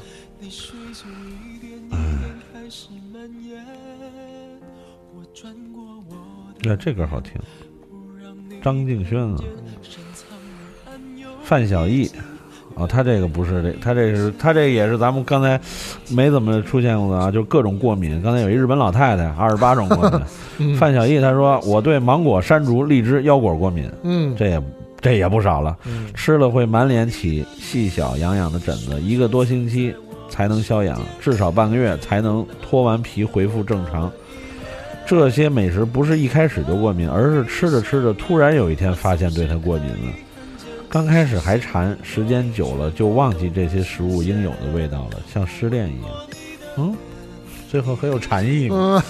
[6.65, 7.33] 那这歌好听，
[8.63, 9.35] 张敬轩啊，
[11.43, 12.09] 范晓轶，
[12.75, 15.59] 哦，他这个不是这，他这是他这也是咱们刚才
[16.09, 18.21] 没怎么出现过的啊，就各种过敏。
[18.21, 20.73] 刚才有一日本老太太，二十八种过敏。
[20.77, 24.61] 范小艺他说我对芒果、山竹、荔枝、腰果过敏，嗯，这也
[24.99, 25.77] 这也不少了，
[26.15, 29.93] 吃了会满脸起细小痒痒的疹子，一个多星期
[30.29, 34.11] 才能消痒，至少半个月才能脱完皮恢复正常。
[35.05, 40.13] 这些美食不是一开始就过敏，而是吃着吃着，突然有一天发现对它过敏了。
[40.93, 46.11] 刚开始还馋，时间久了就忘记这些食物应有的味道了，像失恋一样。
[46.77, 46.95] 嗯，
[47.67, 49.03] 最后很有禅意嘛。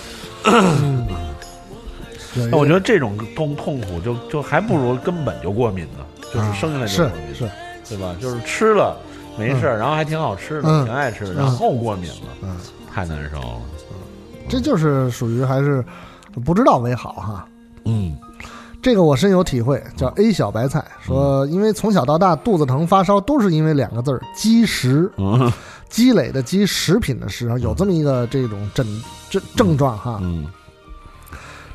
[2.35, 7.49] 那我觉得这种痛痛苦就就还不如根本就过敏呢，就是生下来就是过敏，是，
[7.89, 8.15] 对吧？
[8.17, 8.97] 就是吃了
[9.37, 10.85] 没事儿，然后还挺好吃的，嗯。
[10.85, 11.35] 挺爱吃的，嗯。
[11.35, 12.57] 然后过敏了，嗯，
[12.93, 13.61] 太难受了。
[14.47, 15.83] 这就是属于还是
[16.45, 17.45] 不知道为好哈。
[17.83, 18.15] 嗯，
[18.83, 25.51] 这个我深有体会，叫 A 小白菜说，因为从小到大肚子疼发烧都是因为两个字儿积食，嗯。
[25.89, 30.17] 积累的积，食品的食，有这么一个这种症症症状哈。
[30.23, 30.47] 嗯，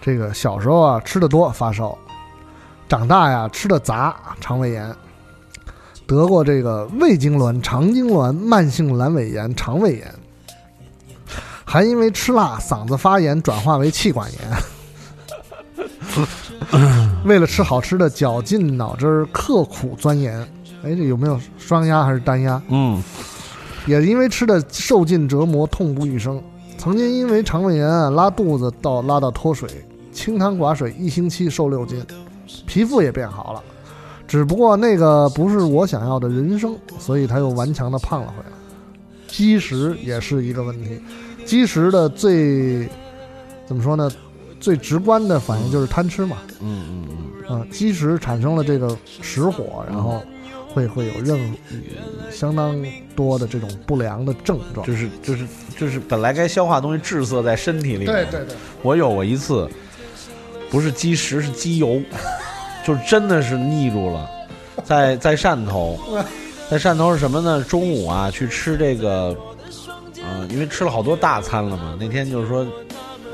[0.02, 1.96] 这个小时候啊吃的多发烧，
[2.88, 4.92] 长大呀吃的杂肠胃炎，
[6.04, 10.12] 得过这个胃痉挛、肠痉挛、慢性阑尾炎、肠胃炎，
[11.64, 16.26] 还因为吃辣嗓子发炎转化为气管炎。
[17.24, 20.40] 为了吃好吃的，绞尽脑汁儿，刻苦钻研。
[20.82, 22.60] 哎，这有没有双压还是单压？
[22.68, 23.02] 嗯，
[23.86, 26.40] 也因为吃的受尽折磨，痛不欲生。
[26.76, 29.68] 曾经因为肠胃炎啊拉肚子到拉到脱水，
[30.12, 32.04] 清汤寡水，一星期瘦六斤，
[32.66, 33.62] 皮肤也变好了。
[34.28, 38.56] 只不过那个不是我想要的人生，所以他又顽强的胖了回来。
[39.26, 41.00] 积食也是一个问题，
[41.44, 42.88] 积食的最
[43.66, 44.08] 怎么说呢？
[44.60, 46.38] 最直观的反应就是贪吃嘛。
[46.60, 47.58] 嗯嗯嗯。
[47.58, 50.22] 啊，积食产生了这个食火，然后
[50.74, 51.54] 会会有任
[52.30, 52.76] 相当
[53.16, 54.86] 多的这种不良的症状。
[54.86, 55.46] 就是就是
[55.78, 58.04] 就是本来该消化的东西滞涩在身体里。
[58.04, 58.54] 对对对。
[58.82, 59.66] 我有过一次，
[60.70, 62.02] 不是积食是积油，
[62.86, 64.28] 就是真的是腻住了，
[64.84, 65.98] 在在汕头，
[66.68, 67.64] 在汕头是什么呢？
[67.64, 69.34] 中午啊去吃这个，
[70.22, 72.66] 呃，因为吃了好多大餐了嘛，那天就是说。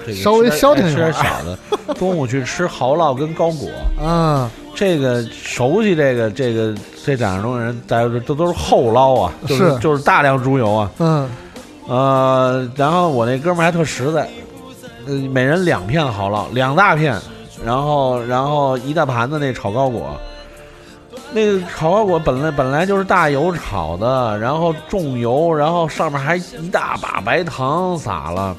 [0.07, 3.69] 这个稍微消停一点少的，中午去吃蚝烙跟糕果
[4.05, 6.75] 啊，这个熟悉这个这个
[7.05, 11.31] 这两种人，大家这都是后捞啊，就是就是大量猪油啊，嗯，
[11.89, 14.29] 呃，然后我那哥们儿还特实在，
[15.07, 17.19] 呃，每人两片蚝烙，两大片，
[17.65, 20.17] 然后然后一大盘子那炒糕果，
[21.33, 28.57] 那个炒糕果本来本来就是大油炒的，然后重油，然后上面还一大把白糖撒了。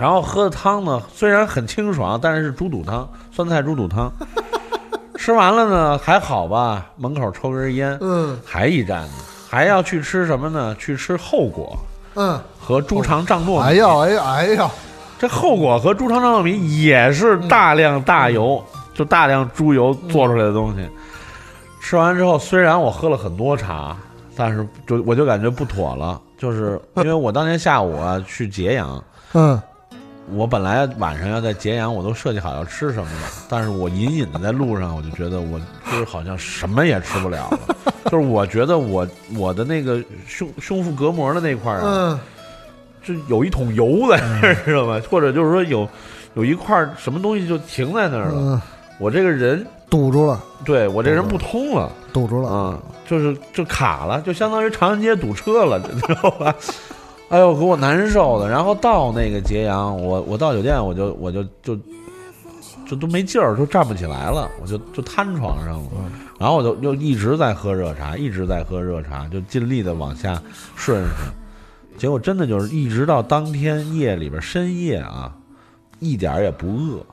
[0.00, 4.10] 然后喝的汤呢，虽然很清爽，但是是猪肚汤，酸菜猪肚汤。
[5.14, 9.12] 吃完了呢，还好吧，门口抽根烟，嗯，还一站呢，
[9.46, 10.74] 还要去吃什么呢？
[10.76, 11.78] 去吃后果，
[12.14, 13.60] 嗯，和猪肠胀糯米。
[13.60, 14.70] 哎呀，哎呀，哎呀，
[15.18, 20.88] 这后果和猪肠胀糯米也是大量大油，就大量猪油做出来的东西。
[21.82, 23.94] 吃完之后，虽然我喝了很多茶，
[24.34, 29.60] 但是就我就感觉不妥了，就是因为我当天下午啊去揭阳，嗯。
[30.32, 35.58] 我本来晚上要在揭阳，我都设计好要吃什么了，但是我隐隐的在路上，我就觉得我
[35.90, 37.76] 就是好像什么也吃不了了，
[38.10, 39.06] 就是我觉得我
[39.36, 42.20] 我的那个胸胸腹隔膜的那块儿啊，
[43.02, 45.00] 就有一桶油在那儿，知道吗？
[45.10, 45.88] 或者就是说有
[46.34, 48.62] 有一块什么东西就停在那儿了，
[48.98, 52.78] 我这个人堵住了，对我这人不通了，堵住了啊，
[53.08, 56.54] 就是就卡了，就相当于长安街堵车了，你知道吧？
[57.30, 58.48] 哎呦，给我难受的。
[58.48, 61.78] 然后到那个揭阳，我我到酒店，我就我就就
[62.86, 65.90] 就都没劲儿，就站不起来了，我就就瘫床上了。
[66.38, 70.42] 然后我就就一直在喝热茶，一直在喝热茶，就尽力的往下
[70.76, 71.32] 顺顺。
[71.96, 75.32] 结果真的就是一直到当天夜里边深夜啊，
[76.00, 77.06] 一点儿也不饿，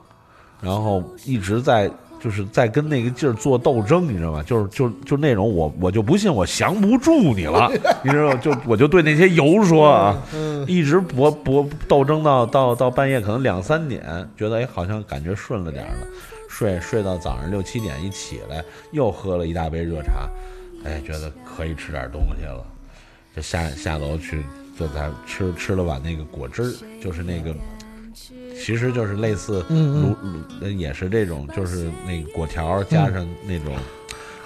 [0.60, 1.90] 然后一直在。
[2.20, 4.42] 就是在跟那个劲儿做斗争，你知道吗？
[4.42, 7.70] 就是就就那种我我就不信我降不住你了，
[8.02, 8.34] 你知道吗？
[8.36, 10.22] 就我就对那些油说啊，
[10.66, 14.02] 一直搏搏斗争到到到半夜可能两三点，
[14.36, 16.06] 觉得哎好像感觉顺了点了，
[16.48, 20.28] 睡睡到早上六七点一起来又喝了一大杯热茶，
[20.84, 22.64] 哎，觉得可以吃点东西了，
[23.36, 24.42] 就下下楼去，
[24.78, 27.54] 就在吃吃了碗那个果汁儿，就是那个，
[28.58, 30.14] 其实就是类似嗯
[30.60, 33.74] 卤卤，也是这种，就是那个果条加上那种，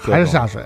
[0.00, 0.62] 还是下水。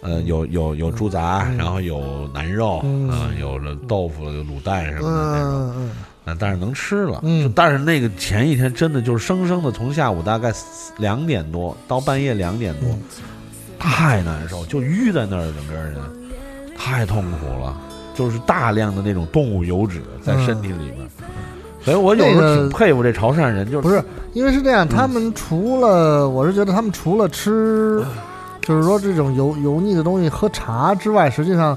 [0.00, 5.50] 呃，有有有猪杂，然后有腩肉嗯啊，有了豆腐、有卤蛋什么的那种。
[5.50, 5.90] 嗯嗯
[6.26, 7.20] 嗯，但是能吃了。
[7.24, 10.52] 嗯但是那个前一天真的就是生生的从下午大概
[10.98, 13.00] 两点多到半夜两点多，嗯
[13.78, 15.96] 太难受，就淤在那儿，整个人
[16.76, 17.76] 太痛苦了，
[18.14, 21.07] 就是大量的那种动物油脂在身体里面。
[21.88, 28.04] 所以我有时候挺佩服这潮汕人，就是不是，因为是这样，他们除了、我是觉得他们除了吃，
[28.60, 31.74] 就是说这种油油腻的东西喝茶之外，实际上，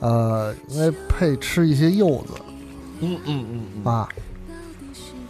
[0.00, 2.34] 呃，应该配吃一些柚子
[3.00, 3.90] 嗯嗯嗯嗯。
[3.90, 4.06] 啊，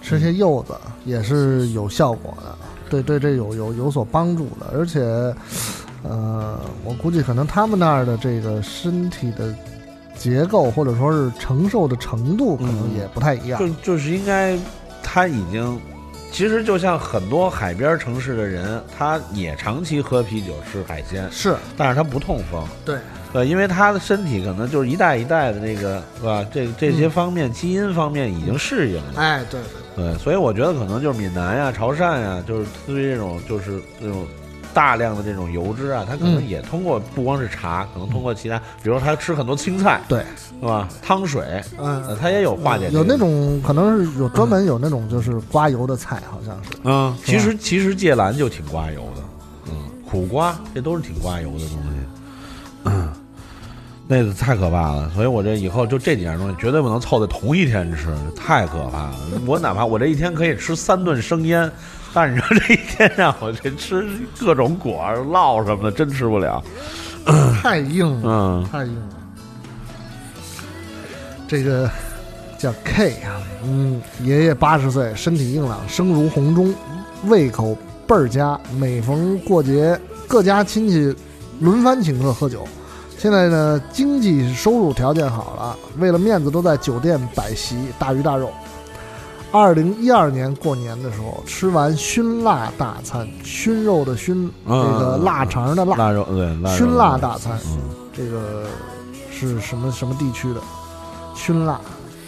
[0.02, 0.74] 吃些柚子
[1.04, 2.58] 也是有效果的，
[2.90, 5.00] 对对，这有有有所帮助的，而且，
[6.02, 9.54] 呃，我估计可能他们那儿的这个身体的
[10.18, 13.58] 结构或者说是承受的程度，可能也不太一样。
[13.58, 14.56] 就就是应该，
[15.02, 15.78] 他已经，
[16.32, 22.98] 其实就像很多海边城市的人，他也长期喝啤酒吃海鲜，是，但是他不痛风，对，
[23.32, 26.44] 对，因为他的身体可能就是一代一代的那个，是吧？
[26.52, 29.60] 这这些方面、基因方面已经适应了，哎，对
[29.96, 34.26] 对对，所以我觉得可能就是闽南呀、潮汕呀，就是对于这种就是这种
[34.74, 40.24] 大量的这种油脂啊，它可能嗯也通过不光是茶，可能通过其他，比如说他吃很多青菜，对，
[40.60, 40.88] 是吧？
[41.00, 46.70] 汤水，嗯呃，它也有化解、有那种可能是有专门有那种就是刮油的菜，好像是。
[46.82, 49.22] 嗯，其实其实芥蓝就挺刮油的，
[49.68, 49.76] 嗯，
[50.10, 51.78] 苦瓜这都是挺刮油的东西，
[52.84, 53.12] 嗯，
[54.08, 55.08] 那个太可怕了。
[55.14, 59.16] 所以我这以后就这几样东西绝对不能凑在同一天吃，太可怕了。
[59.46, 61.70] 我哪怕我这一天可以吃三顿生腌，
[62.14, 64.06] 但是你说这一天让我这吃
[64.38, 66.62] 各种果儿烙什么的，真吃不了。
[67.60, 69.16] 太硬了，嗯太硬了。
[71.48, 71.90] 这个
[72.56, 76.72] 叫 K 啊，嗯，爷爷八十岁，身体硬朗，声如洪钟，
[77.26, 79.98] 胃口倍儿佳，每逢过节，
[80.28, 81.14] 各家亲戚
[81.60, 82.66] 轮番请客喝酒。
[83.18, 88.52] 现在呢，经济收入条件好了，为了面子都在酒店摆席，大鱼大肉。
[89.54, 97.78] 二零一二年过年的时候，吃完熏腊大餐，熏肉的熏，这个腊肠的腊，腊肉对熏腊大餐，嗯，
[98.12, 98.66] 这个
[99.30, 100.60] 是什么什么地区的？
[101.36, 101.80] 熏腊，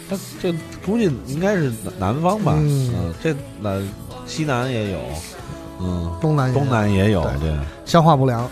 [0.09, 0.53] 它这
[0.85, 1.69] 估计应该是
[1.99, 2.93] 南方吧，嗯。
[2.95, 3.85] 嗯，这南
[4.25, 4.99] 西南也有，
[5.81, 7.53] 嗯，东南东南也有，对，
[7.83, 8.49] 消化不良，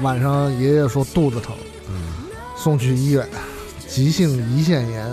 [0.00, 1.56] 晚上爷爷说肚子疼，
[1.88, 1.94] 嗯。
[2.56, 3.28] 送去医院，
[3.88, 5.10] 急性胰腺炎，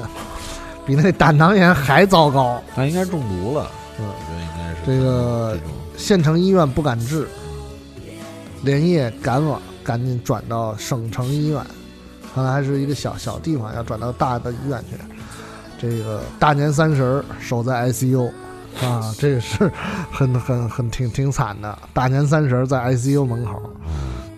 [0.89, 2.59] 比那胆囊炎还糟糕。
[2.75, 3.69] 他应该中毒了，
[3.99, 5.55] 嗯我觉得应该是这个
[5.95, 7.27] 县城医院不敢治，
[8.63, 11.63] 连夜赶往，赶紧转到省城医院，
[12.33, 14.97] 看来还是一个小小地方，要转到大的医院去。
[15.79, 18.31] 这个大年三十儿守在 ICU，
[18.81, 19.71] 啊，这个是
[20.11, 21.77] 很很很挺挺惨的。
[21.93, 23.61] 大年三十儿在 ICU 门口，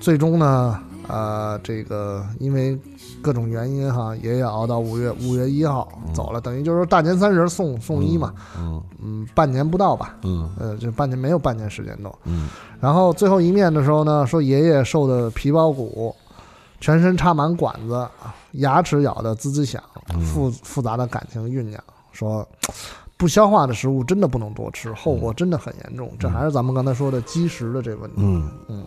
[0.02, 0.78] 最终呢，
[1.08, 2.78] 呃，这个因为
[3.22, 12.14] 各种原因哈，爷爷熬到五月五月一号走了，等于就是说大年三十儿送送医嘛，嗯嗯，半年不到吧，嗯呃，就半年没有半年时间都。
[12.26, 12.47] 嗯
[12.80, 16.16] 然后最后一面的时候呢，说爷爷瘦的皮包骨，
[16.80, 18.08] 全身插满管子，
[18.54, 19.82] 牙齿咬得滋滋响，
[20.20, 21.80] 复复杂的感情酝酿。
[22.12, 22.47] 说
[23.18, 26.12] 不消化的食物真的不能多吃，后果真的很严重。
[26.20, 28.16] 这还是咱们刚才说的积食的这问题。
[28.18, 28.84] 嗯嗯，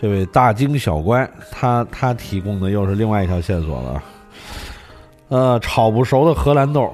[0.00, 4.02] 这位大惊小怪，他他提供的又是另外一条线索了。
[5.28, 6.90] 呃，炒不熟的荷兰豆，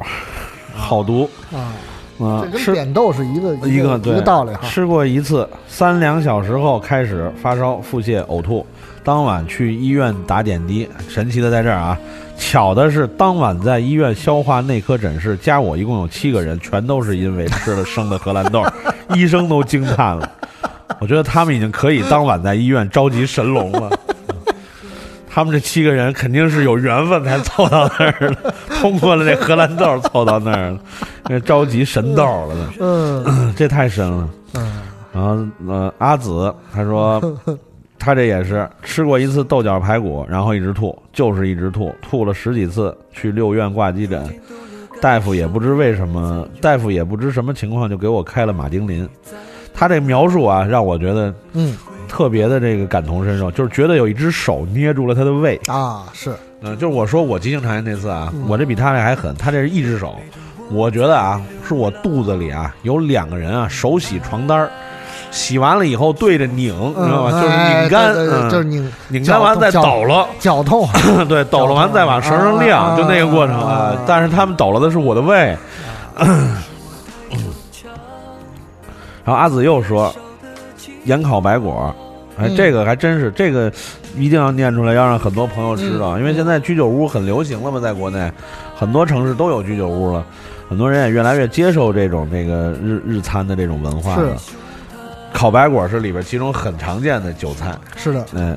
[0.74, 1.72] 好毒啊！
[2.18, 4.66] 啊这，跟吃扁豆是一个一个对一个道理哈。
[4.66, 8.66] 吃过一次，三两小时后开始发烧、腹泻、呕吐，
[9.04, 10.88] 当晚去医院打点滴。
[11.08, 11.96] 神奇的在这儿啊，
[12.36, 18.64] 巧的是当晚在医院消化内科诊室加我一共有七个人，全都是因为吃了生的荷兰豆，
[19.14, 20.28] 医生都惊叹了。
[21.00, 23.90] 我觉得他们已经可以当晚在医院召集神龙了。
[25.28, 30.78] 他们这七个人肯定是有缘分才凑到那儿的，通过了这荷兰豆凑到那儿了，
[31.28, 32.72] 那召集神豆了呢。
[32.80, 34.30] 嗯，这太神了。
[34.54, 34.82] 嗯，
[35.12, 37.20] 然后呃，阿紫他说
[37.98, 44.26] 他这也是吃过一次豆角排骨，然后一直吐，就是一直吐，吐了十几次，去六院挂急诊，
[45.02, 49.06] 大夫也不知为什么，大夫也不知什么情况就给我开了马丁啉。
[49.76, 51.76] 他这描述啊，让我觉得嗯
[52.08, 55.60] 特别的这个感同身受，就是觉得有一只手捏住了他的胃。
[55.66, 60.16] 啊，是嗯，就是我说我急性肠炎那次啊，嗯我这比他这还狠，他这是一只手，
[60.70, 64.70] 我觉得啊，是我肚子里啊有两个人啊手洗床单儿，
[65.30, 67.30] 洗完了以后对着拧，你知道吧？
[67.32, 68.14] 就是哎拧干，
[68.48, 70.88] 就是拧拧干完再搅抖了，绞痛，
[71.28, 73.94] 对，抖了完再往绳上晾，啊就那个过程啊。
[74.06, 75.54] 但是他们抖了的是我的胃。
[79.26, 80.14] 然后阿紫又说，
[81.04, 81.92] 盐烤白果，
[82.38, 83.70] 哎，嗯这个还真是这个
[84.16, 88.30] 一定要念出来，要让很多朋友知道，因为现在居酒屋很流行了嘛，在国内
[88.76, 90.24] 很多城市都有居酒屋了，
[90.68, 94.36] 很多人也越来越接受这种这个日日餐的这种文化了。
[95.32, 97.74] 烤白果是里边其中很常见的酒菜。
[97.96, 98.56] 是的，嗯，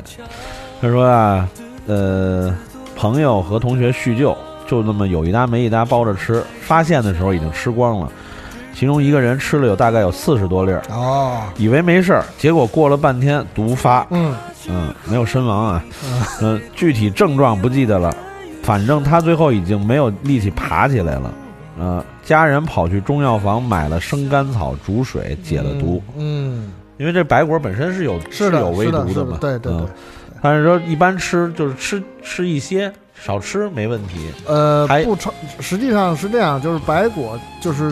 [0.80, 1.50] 他说啊，
[1.88, 2.56] 呃，
[2.96, 8.10] 朋友和同学叙旧，就那么有一搭没一搭包着吃，发现的时候已经吃光了。
[8.80, 14.34] 其中一个人吃了有大概有四十多粒儿，哦，以为没事儿，结果过了半天毒发，嗯。
[14.70, 15.84] 嗯，没有身亡啊，
[16.42, 18.16] 嗯、具体症状不记得了，
[18.64, 21.34] 反正他最后已经没有力气爬起来了，
[21.78, 29.90] 呃，家人跑去中药房买了生甘草煮水解了毒，嗯，因为这白果本身是有是的有微毒的嘛，对对对嗯
[30.42, 34.30] 但是说一般吃就是吃吃一些，少吃没问题。
[34.48, 37.92] 呃，还不超，实际上是这样，就是白果就是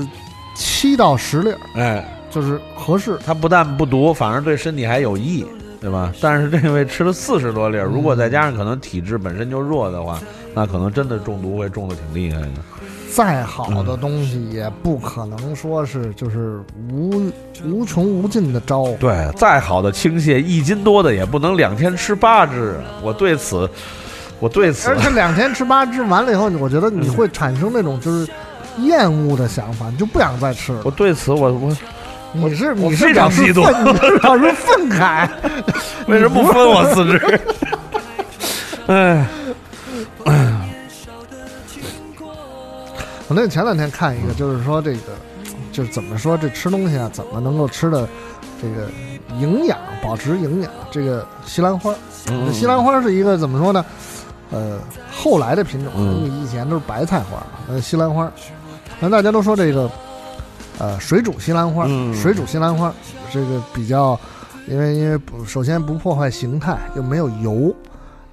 [0.57, 3.17] 七到十粒儿，哎，就是合适。
[3.23, 5.45] 它不但不毒，反而对身体还有益，
[5.79, 6.11] 对吧？
[6.19, 10.19] 但是这位吃了四十多粒儿，如果再加上可能体质本身就弱的话，
[10.55, 12.49] 那可能真的中毒会中的挺厉害的。
[13.13, 16.59] 再好的东西也不可能说是就是
[16.91, 17.31] 无
[17.65, 18.91] 无穷无尽的招。
[18.99, 22.75] 对，再好的青蟹一斤多的，也不能两天吃八只。
[23.01, 23.67] 我对此，
[24.39, 28.29] 我对此，而且两天吃八只完了以后，我觉得你会产生那种就是
[28.83, 30.81] 厌恶的想法，你就不想再吃了。
[30.85, 31.75] 我对此，我我
[32.33, 35.27] 你是你是非常表示激动愤你是表示愤慨，
[36.07, 37.41] 为什么不分我四只？
[38.87, 39.25] 哎，
[43.27, 45.13] 我那前两天看一个，就是说这个，
[45.71, 48.07] 就是怎么说这吃东西啊，怎么能够吃的
[48.61, 48.87] 这个
[49.39, 50.71] 营养，保持营养。
[50.91, 51.93] 这个西兰花，
[52.29, 53.83] 嗯西兰花是一个怎么说呢？
[54.51, 54.79] 呃，
[55.11, 58.31] 后来的品种，嗯因为以前都是白菜花，呃，西兰花。
[58.99, 59.89] 那大家都说这个，
[60.79, 62.13] 呃，水煮西兰花，嗯。
[62.15, 62.91] 水煮西兰花，
[63.31, 64.19] 这个比较，
[64.67, 67.73] 因为因为不首先不破坏形态，又没有油，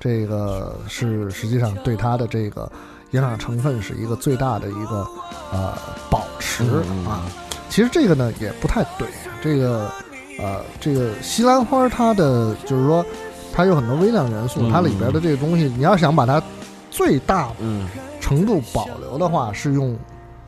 [0.00, 2.70] 这个是实际上对它的这个
[3.10, 5.06] 营养成分是一个最大的一个
[5.52, 5.74] 呃
[6.10, 7.04] 保持嗯。
[7.06, 7.22] 啊。
[7.68, 9.06] 其实这个呢也不太对，
[9.42, 9.90] 这个
[10.38, 13.04] 呃这个西兰花它的就是说
[13.52, 14.72] 它有很多微量元素，嗯。
[14.72, 16.42] 它里边的这个东西，你要想把它
[16.90, 17.86] 最大嗯。
[18.20, 19.94] 程度保留的话，是用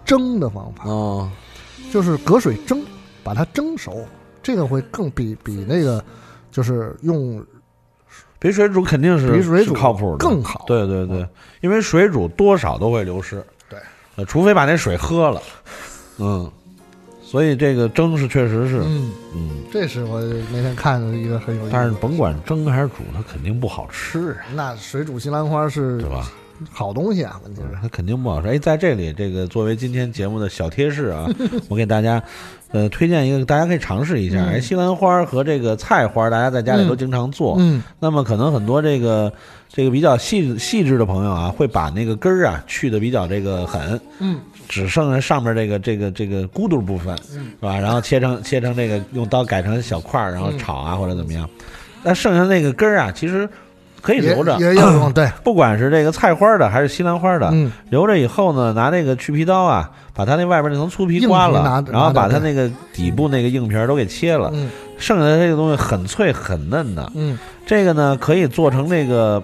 [0.07, 1.31] 蒸的方法，哦，
[1.93, 2.83] 就是隔水蒸，
[3.23, 4.07] 把它蒸熟，
[4.43, 6.03] 这个会更比比那个
[6.51, 7.45] 就是用
[8.39, 10.65] 比水煮肯定是比水煮靠谱的，更好。
[10.67, 11.29] 对对对，
[11.61, 13.79] 因为水煮多少都会流失，对。
[14.15, 15.43] 呃，除非把那水喝了，
[16.19, 16.51] 嗯，
[17.23, 19.11] 所以这个蒸是确实是，嗯。
[19.35, 20.21] 嗯，这是我
[20.53, 21.71] 那天看的一个很有意思。
[21.73, 26.31] 但是甭管蒸还是煮，它肯定不好吃啊，那水煮西兰花是对吧？
[26.71, 28.49] 好东西啊，问题是它肯定不好吃。
[28.49, 31.29] 哎，在这里，这个作为今天节目的小贴士啊，
[31.69, 32.23] 我给大家
[32.73, 34.59] 呃推荐一个，大家可以尝试一下。
[34.61, 37.57] 西兰花和这个菜花，大家在家里都经常做。
[37.59, 39.33] 嗯那么可能很多这个
[39.69, 44.39] 这个比较细细致的朋友啊，会把那个根儿啊去的比较这个狠，嗯
[44.69, 47.79] 只剩下上面这个这个这个咕嘟部分，嗯是吧？
[47.79, 51.49] 然后切成切成这个用刀改成小块儿，然后嗯炒啊或者怎么样。
[52.03, 53.49] 那剩下那个根儿啊，其实
[54.07, 57.73] 可以留着，也有用， 对，不管是这个菜花的还是西兰花的，嗯。
[57.91, 64.71] 留着以后呢，拿那个去皮刀啊，把它那外边那层粗皮刮了，然后把它那个底部那个硬皮儿都给切了，嗯。
[64.97, 67.11] 剩下的这个东西很脆很嫩的。
[67.17, 67.37] 嗯。
[67.67, 69.43] 这个呢，可以做成那个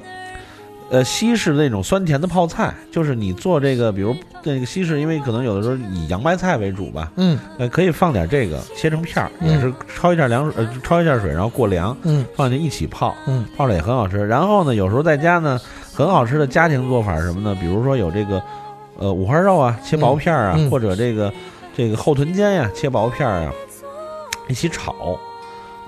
[0.93, 4.15] 呃西式那种酸甜的泡菜，就是你做这个，比如
[4.45, 14.27] 那个西式，因为可能有的时候以洋白菜为主吧，嗯呃，可以放点这个切成片儿，嗯也是焯一下凉水，呃，焯一下水，然后过凉，嗯放进去一起泡，嗯泡着也很好吃。
[14.27, 15.59] 然后呢，有时候在家呢，
[15.95, 17.57] 很好吃的家庭做法是什么呢？
[17.61, 18.43] 比如说有这个
[18.99, 21.33] 呃五花肉啊，切薄片儿啊，嗯嗯或者这个
[21.75, 23.53] 这个后臀尖呀、切薄片儿啊，
[24.49, 25.19] 一起炒。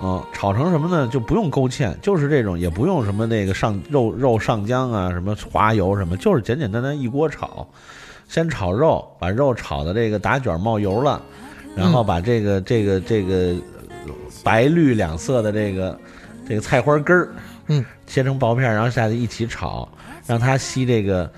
[0.03, 1.09] 嗯，炒成什么呢？
[1.09, 7.67] 就不用勾芡，就是这种，也不用什么那个上肉肉上浆啊，什么滑油什么，就是简简单单一锅炒。
[8.27, 11.21] 先炒肉，把肉炒的这个打卷冒油了，
[11.77, 13.55] 然后把这个、这个这个
[14.07, 14.13] 呃
[14.43, 15.99] 白绿两色的这个
[16.49, 17.29] 这个菜花根儿，
[17.69, 19.87] 嗯，切成薄片儿，然后下去一起炒，
[20.27, 21.31] 让它吸这个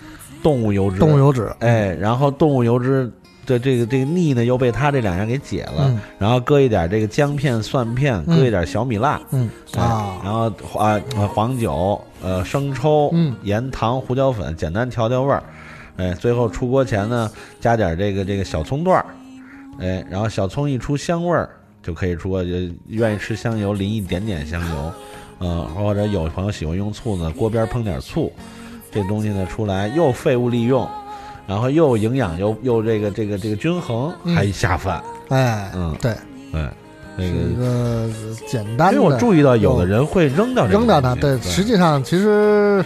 [0.43, 0.99] 动物油脂。
[0.99, 3.11] 动物油脂，哎，然后动物油脂
[3.47, 6.01] 的这个这个腻呢，又被它这两样给解了，嗯。
[6.18, 8.36] 然后搁一点这个姜片、蒜片，嗯。
[8.36, 9.48] 搁一点小米辣，嗯。
[9.77, 10.18] 哎啊。
[10.23, 10.47] 然后
[10.78, 13.35] 啊呃黄酒、呃生抽、嗯。
[13.43, 15.43] 盐、糖、胡椒粉，简单调调味儿。
[15.98, 19.06] 哎，最后出锅前呢，加点这个这个小葱段儿，
[19.81, 21.48] 哎，然后小葱一出香味儿，
[21.82, 22.51] 就可以出锅，就
[22.89, 24.93] 愿意吃香油淋一点点香油，
[25.40, 28.31] 嗯，或者有朋友喜欢用醋呢，锅边烹点醋，
[28.93, 30.86] 这东西呢出来又废物利用，
[31.47, 35.02] 然后又营养又又这个这个这个均衡，还下饭。
[35.28, 36.12] 哎，嗯，对，
[36.52, 36.68] 对，
[37.16, 38.09] 那是一个。
[38.48, 38.94] 简单的。
[38.94, 42.85] 因为我注意到有的人会扔掉这个扔掉它，对，实际上其实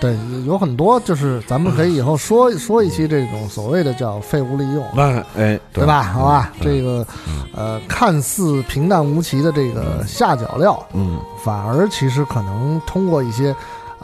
[0.00, 0.16] 对
[0.46, 6.02] 有很多，就是咱们可以以后说说一期这种所谓的叫废物利用，那哎，对吧？
[6.02, 7.06] 好吧，嗯这个
[7.54, 13.54] 呃，看似平淡无奇的这个下脚料，嗯，反而其实可能通过一些。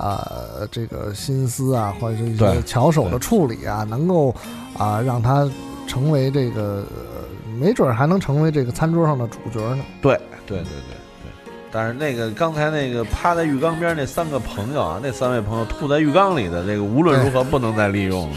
[0.01, 4.35] 呃，这个心思啊，或者是一些巧手的处理啊，能够
[4.77, 5.48] 啊、让他
[5.86, 7.22] 成为这个，呃
[7.59, 9.85] 没准儿还能成为这个餐桌上的主角呢。
[10.01, 10.14] 对
[10.47, 11.52] 对对对对。
[11.72, 18.36] 但是那个刚才那个趴在浴缸边那三个朋友啊，那三位朋友吐在浴缸里的这个，无论如何不能再利用了。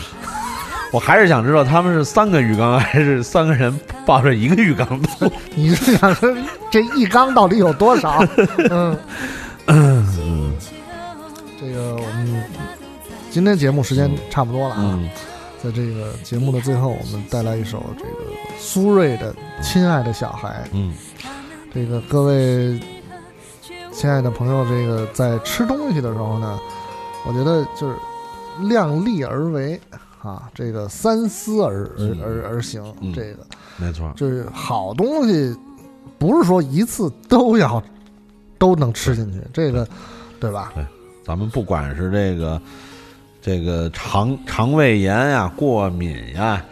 [0.91, 3.75] 我还是想知道他们是三个浴缸，还是三个人
[4.05, 5.31] 抱着一个浴缸吐？
[5.55, 6.31] 你是想说
[6.69, 8.23] 这一缸到底有多少？
[8.69, 8.95] 嗯，
[9.65, 9.92] 嗯
[11.65, 12.43] 这个我们
[13.31, 15.09] 今天节目时间差不多了啊，嗯
[15.63, 20.61] 在这个节目的最后，我们带来一首这个苏芮的《亲爱的小孩》。
[20.73, 20.93] 嗯，
[21.73, 22.77] 这个各位
[23.93, 26.59] 亲爱的朋友，这个在吃东西的时候呢，
[27.25, 27.95] 我觉得就是
[28.67, 29.79] 量力而为
[30.21, 33.37] 啊，这个三思而而而而行，嗯这个
[33.77, 35.55] 没错，就是好东西，
[36.19, 37.81] 不是说一次都要
[38.57, 39.87] 都能吃进去，这个
[40.41, 40.73] 对吧？
[40.75, 40.85] 对，
[41.23, 42.61] 咱们不管是这个
[43.41, 46.63] 这个肠肠胃炎呀、过敏呀、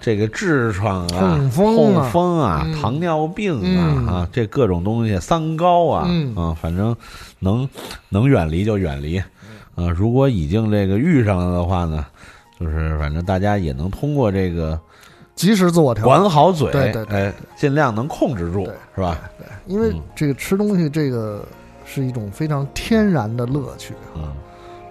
[0.00, 2.72] 这个痔疮啊、痛风啊痛风啊、嗯。
[2.74, 4.06] 糖尿病啊、嗯。
[4.06, 6.34] 啊，这各种东西，三高啊，嗯。
[6.36, 6.94] 啊，反正
[7.40, 7.68] 能
[8.08, 9.18] 能远离就远离。
[9.74, 12.04] 啊，如果已经这个遇上了的话呢，
[12.58, 14.78] 就是反正大家也能通过这个
[15.36, 17.16] 及时自我调管好嘴，对对对。
[17.16, 18.64] 哎，尽量能控制住，
[18.94, 19.18] 是吧？
[19.38, 19.46] 对。
[19.66, 20.02] 因为嗯。
[20.16, 21.44] 这个吃东西，这个
[21.88, 24.32] 是一种非常天然的乐趣嗯啊。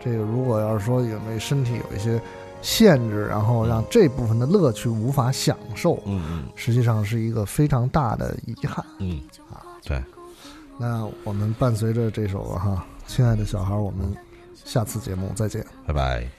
[0.04, 2.20] 这个如果要是说因为身体有一些
[2.62, 8.84] 限制，然后让这部分的乐趣无法享受，嗯嗯实际上是一个非常大的遗憾。
[9.00, 9.22] 嗯
[9.52, 10.02] 啊，对，
[10.78, 14.12] 那我们伴随着这首哈，亲爱的小孩，我们
[14.66, 15.66] 下次节目再见。
[15.86, 16.37] 拜拜。